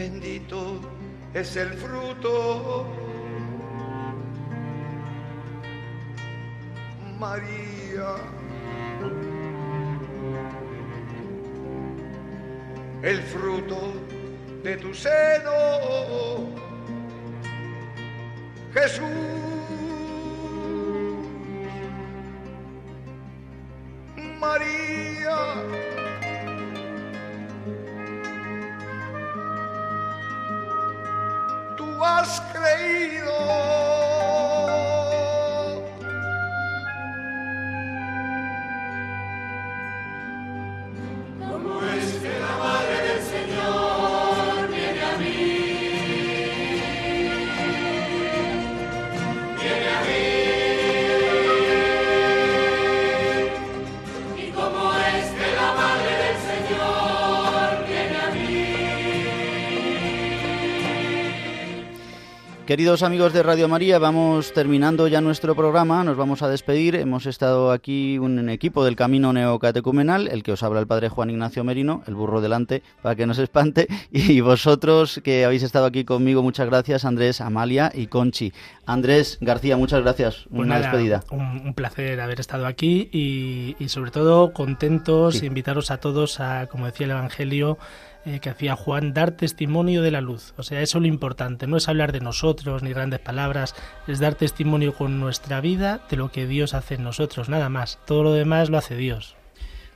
Bendito 0.00 0.80
es 1.34 1.56
el 1.56 1.74
fruto 1.74 2.86
María. 7.18 8.12
El 13.02 13.18
fruto 13.32 13.78
de 14.62 14.76
tu 14.78 14.94
seno, 14.94 15.58
Jesús. 18.72 19.39
Queridos 62.70 63.02
amigos 63.02 63.32
de 63.32 63.42
Radio 63.42 63.66
María, 63.66 63.98
vamos 63.98 64.52
terminando 64.52 65.08
ya 65.08 65.20
nuestro 65.20 65.56
programa, 65.56 66.04
nos 66.04 66.16
vamos 66.16 66.40
a 66.42 66.48
despedir. 66.48 66.94
Hemos 66.94 67.26
estado 67.26 67.72
aquí 67.72 68.16
un 68.16 68.48
equipo 68.48 68.84
del 68.84 68.94
Camino 68.94 69.32
Neocatecumenal, 69.32 70.28
el 70.28 70.44
que 70.44 70.52
os 70.52 70.62
habla 70.62 70.78
el 70.78 70.86
Padre 70.86 71.08
Juan 71.08 71.30
Ignacio 71.30 71.64
Merino, 71.64 72.04
el 72.06 72.14
burro 72.14 72.40
delante, 72.40 72.84
para 73.02 73.16
que 73.16 73.26
no 73.26 73.34
se 73.34 73.42
espante, 73.42 73.88
y 74.12 74.40
vosotros 74.40 75.20
que 75.24 75.44
habéis 75.44 75.64
estado 75.64 75.84
aquí 75.84 76.04
conmigo, 76.04 76.44
muchas 76.44 76.68
gracias, 76.68 77.04
Andrés, 77.04 77.40
Amalia 77.40 77.90
y 77.92 78.06
Conchi. 78.06 78.52
Andrés 78.86 79.38
García, 79.40 79.76
muchas 79.76 80.02
gracias. 80.02 80.46
Pues 80.48 80.62
una 80.62 80.78
despedida. 80.78 81.24
Un, 81.32 81.74
placer 81.74 82.20
haber 82.20 82.38
estado 82.38 82.68
aquí 82.68 83.08
y, 83.12 83.88
sobre 83.88 84.12
todo 84.12 84.52
contentos, 84.52 85.42
invitaros 85.42 85.90
a 85.90 85.98
todos 85.98 86.38
a, 86.38 86.68
como 86.68 86.86
decía 86.86 87.06
el 87.06 87.10
Evangelio, 87.10 87.78
eh, 88.26 88.40
que 88.40 88.50
hacía 88.50 88.76
Juan, 88.76 89.14
dar 89.14 89.30
testimonio 89.30 90.02
de 90.02 90.10
la 90.10 90.20
luz. 90.20 90.52
O 90.56 90.62
sea, 90.62 90.82
eso 90.82 90.98
es 90.98 91.02
lo 91.02 91.08
importante, 91.08 91.66
no 91.66 91.76
es 91.76 91.88
hablar 91.88 92.12
de 92.12 92.20
nosotros 92.20 92.82
ni 92.82 92.92
grandes 92.92 93.20
palabras, 93.20 93.74
es 94.06 94.18
dar 94.18 94.34
testimonio 94.34 94.94
con 94.94 95.20
nuestra 95.20 95.60
vida 95.60 96.00
de 96.10 96.16
lo 96.16 96.30
que 96.30 96.46
Dios 96.46 96.74
hace 96.74 96.96
en 96.96 97.04
nosotros, 97.04 97.48
nada 97.48 97.68
más. 97.68 97.98
Todo 98.04 98.22
lo 98.22 98.32
demás 98.32 98.68
lo 98.68 98.78
hace 98.78 98.96
Dios. 98.96 99.36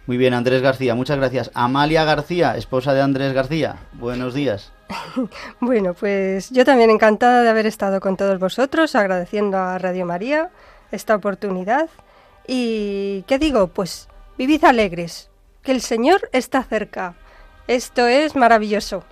Muy 0.06 0.16
bien, 0.16 0.34
Andrés 0.34 0.62
García, 0.62 0.94
muchas 0.94 1.16
gracias. 1.18 1.50
Amalia 1.54 2.04
García, 2.04 2.56
esposa 2.56 2.92
de 2.94 3.02
Andrés 3.02 3.32
García, 3.32 3.76
buenos 3.92 4.34
días. 4.34 4.72
bueno, 5.60 5.94
pues 5.94 6.50
yo 6.50 6.64
también 6.64 6.90
encantada 6.90 7.42
de 7.42 7.48
haber 7.48 7.66
estado 7.66 8.00
con 8.00 8.16
todos 8.16 8.38
vosotros, 8.38 8.94
agradeciendo 8.94 9.58
a 9.58 9.78
Radio 9.78 10.06
María 10.06 10.50
esta 10.92 11.14
oportunidad. 11.14 11.88
¿Y 12.46 13.22
qué 13.26 13.38
digo? 13.38 13.68
Pues 13.68 14.08
vivid 14.36 14.64
alegres, 14.64 15.30
que 15.62 15.72
el 15.72 15.80
Señor 15.80 16.28
está 16.32 16.62
cerca. 16.62 17.16
Esto 17.66 18.06
es 18.06 18.36
maravilloso. 18.36 19.04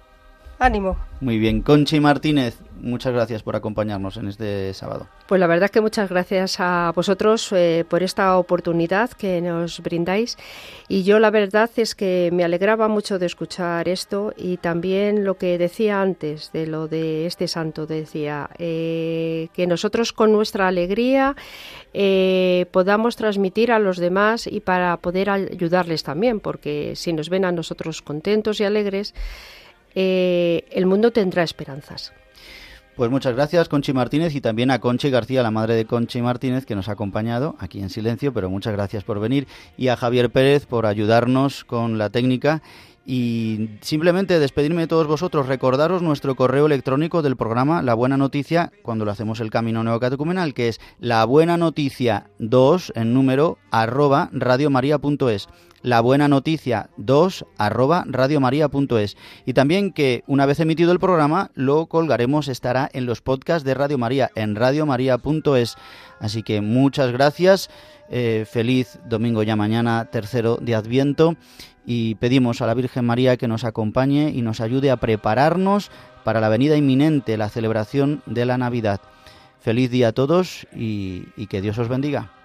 Ánimo. 0.62 0.96
Muy 1.20 1.38
bien, 1.38 1.62
Conchi 1.62 2.00
Martínez, 2.00 2.58
muchas 2.80 3.12
gracias 3.12 3.42
por 3.42 3.54
acompañarnos 3.54 4.16
en 4.16 4.28
este 4.28 4.74
sábado. 4.74 5.06
Pues 5.28 5.40
la 5.40 5.46
verdad 5.46 5.70
que 5.70 5.80
muchas 5.80 6.10
gracias 6.10 6.56
a 6.58 6.92
vosotros 6.94 7.52
eh, 7.52 7.84
por 7.88 8.02
esta 8.02 8.36
oportunidad 8.36 9.10
que 9.10 9.40
nos 9.40 9.80
brindáis. 9.80 10.36
Y 10.88 11.04
yo 11.04 11.20
la 11.20 11.30
verdad 11.30 11.70
es 11.76 11.94
que 11.94 12.30
me 12.32 12.44
alegraba 12.44 12.88
mucho 12.88 13.18
de 13.18 13.26
escuchar 13.26 13.88
esto 13.88 14.32
y 14.36 14.56
también 14.56 15.24
lo 15.24 15.36
que 15.36 15.58
decía 15.58 16.02
antes 16.02 16.50
de 16.52 16.66
lo 16.66 16.88
de 16.88 17.26
este 17.26 17.46
santo, 17.46 17.86
decía 17.86 18.50
eh, 18.58 19.48
que 19.54 19.66
nosotros 19.66 20.12
con 20.12 20.32
nuestra 20.32 20.68
alegría 20.68 21.36
eh, 21.94 22.66
podamos 22.72 23.16
transmitir 23.16 23.70
a 23.70 23.78
los 23.78 23.98
demás 23.98 24.46
y 24.46 24.60
para 24.60 24.96
poder 24.96 25.30
ayudarles 25.30 26.02
también, 26.02 26.40
porque 26.40 26.94
si 26.96 27.12
nos 27.12 27.28
ven 27.28 27.44
a 27.44 27.52
nosotros 27.52 28.02
contentos 28.02 28.60
y 28.60 28.64
alegres, 28.64 29.14
el 29.94 30.86
mundo 30.86 31.10
tendrá 31.10 31.42
esperanzas. 31.42 32.12
Pues 32.96 33.10
muchas 33.10 33.34
gracias, 33.34 33.70
Conchi 33.70 33.94
Martínez, 33.94 34.34
y 34.34 34.42
también 34.42 34.70
a 34.70 34.78
Conchi 34.78 35.08
García, 35.08 35.42
la 35.42 35.50
madre 35.50 35.74
de 35.74 35.86
Conchi 35.86 36.20
Martínez, 36.20 36.66
que 36.66 36.74
nos 36.74 36.90
ha 36.90 36.92
acompañado 36.92 37.56
aquí 37.58 37.80
en 37.80 37.88
silencio, 37.88 38.34
pero 38.34 38.50
muchas 38.50 38.74
gracias 38.74 39.02
por 39.02 39.18
venir, 39.18 39.48
y 39.78 39.88
a 39.88 39.96
Javier 39.96 40.30
Pérez 40.30 40.66
por 40.66 40.84
ayudarnos 40.84 41.64
con 41.64 41.96
la 41.96 42.10
técnica. 42.10 42.62
Y 43.04 43.70
simplemente 43.80 44.38
despedirme 44.38 44.82
de 44.82 44.86
todos 44.86 45.08
vosotros, 45.08 45.48
recordaros 45.48 46.02
nuestro 46.02 46.36
correo 46.36 46.66
electrónico 46.66 47.22
del 47.22 47.36
programa 47.36 47.82
La 47.82 47.94
Buena 47.94 48.16
Noticia 48.16 48.70
cuando 48.82 49.04
lo 49.04 49.10
hacemos 49.10 49.40
el 49.40 49.50
Camino 49.50 49.82
Neocatecumenal, 49.82 50.54
que 50.54 50.68
es 50.68 50.80
la 51.00 51.24
buena 51.24 51.56
noticia 51.56 52.30
2 52.38 52.92
en 52.94 53.12
número 53.12 53.58
arroba 53.72 54.30
radiomaria.es 54.32 55.48
la 55.82 56.00
buena 56.00 56.28
noticia 56.28 56.90
2 56.96 57.44
arroba 57.58 58.04
radiomaria.es 58.06 59.16
y 59.44 59.52
también 59.52 59.92
que 59.92 60.22
una 60.26 60.46
vez 60.46 60.60
emitido 60.60 60.92
el 60.92 61.00
programa 61.00 61.50
lo 61.54 61.86
colgaremos, 61.86 62.48
estará 62.48 62.88
en 62.92 63.06
los 63.06 63.20
podcasts 63.20 63.64
de 63.64 63.74
Radio 63.74 63.98
María 63.98 64.30
en 64.34 64.54
radiomaria.es. 64.56 65.76
Así 66.20 66.42
que 66.42 66.60
muchas 66.60 67.12
gracias, 67.12 67.68
eh, 68.10 68.46
feliz 68.48 68.98
domingo 69.08 69.42
ya 69.42 69.56
mañana, 69.56 70.08
tercero 70.10 70.56
de 70.60 70.74
Adviento 70.74 71.36
y 71.84 72.14
pedimos 72.16 72.62
a 72.62 72.66
la 72.66 72.74
Virgen 72.74 73.04
María 73.04 73.36
que 73.36 73.48
nos 73.48 73.64
acompañe 73.64 74.30
y 74.30 74.42
nos 74.42 74.60
ayude 74.60 74.90
a 74.90 74.98
prepararnos 74.98 75.90
para 76.22 76.40
la 76.40 76.48
venida 76.48 76.76
inminente, 76.76 77.36
la 77.36 77.48
celebración 77.48 78.22
de 78.26 78.46
la 78.46 78.56
Navidad. 78.56 79.00
Feliz 79.60 79.90
día 79.90 80.08
a 80.08 80.12
todos 80.12 80.66
y 80.74 81.46
que 81.48 81.60
Dios 81.60 81.78
os 81.78 81.88
bendiga. 81.88 82.41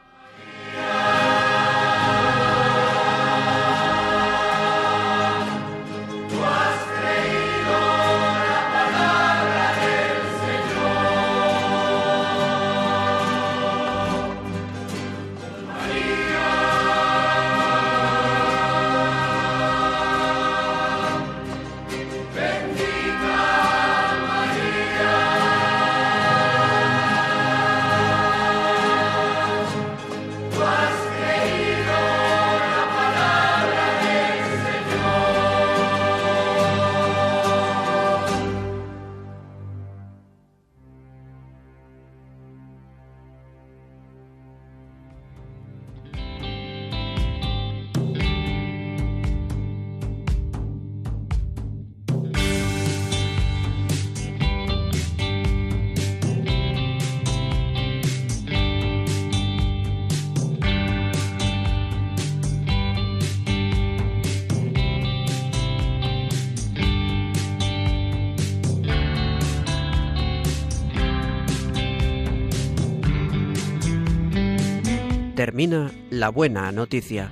Termina 75.48 75.90
La 76.10 76.28
Buena 76.28 76.74
Noticia. 76.74 77.32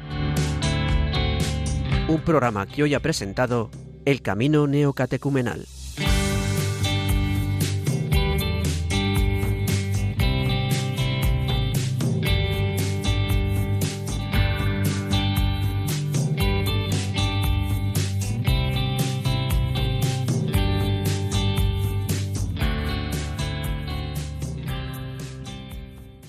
Un 2.07 2.21
programa 2.21 2.65
que 2.65 2.83
hoy 2.83 2.93
ha 2.93 3.01
presentado 3.01 3.69
El 4.05 4.21
Camino 4.21 4.67
Neocatecumenal. 4.67 5.65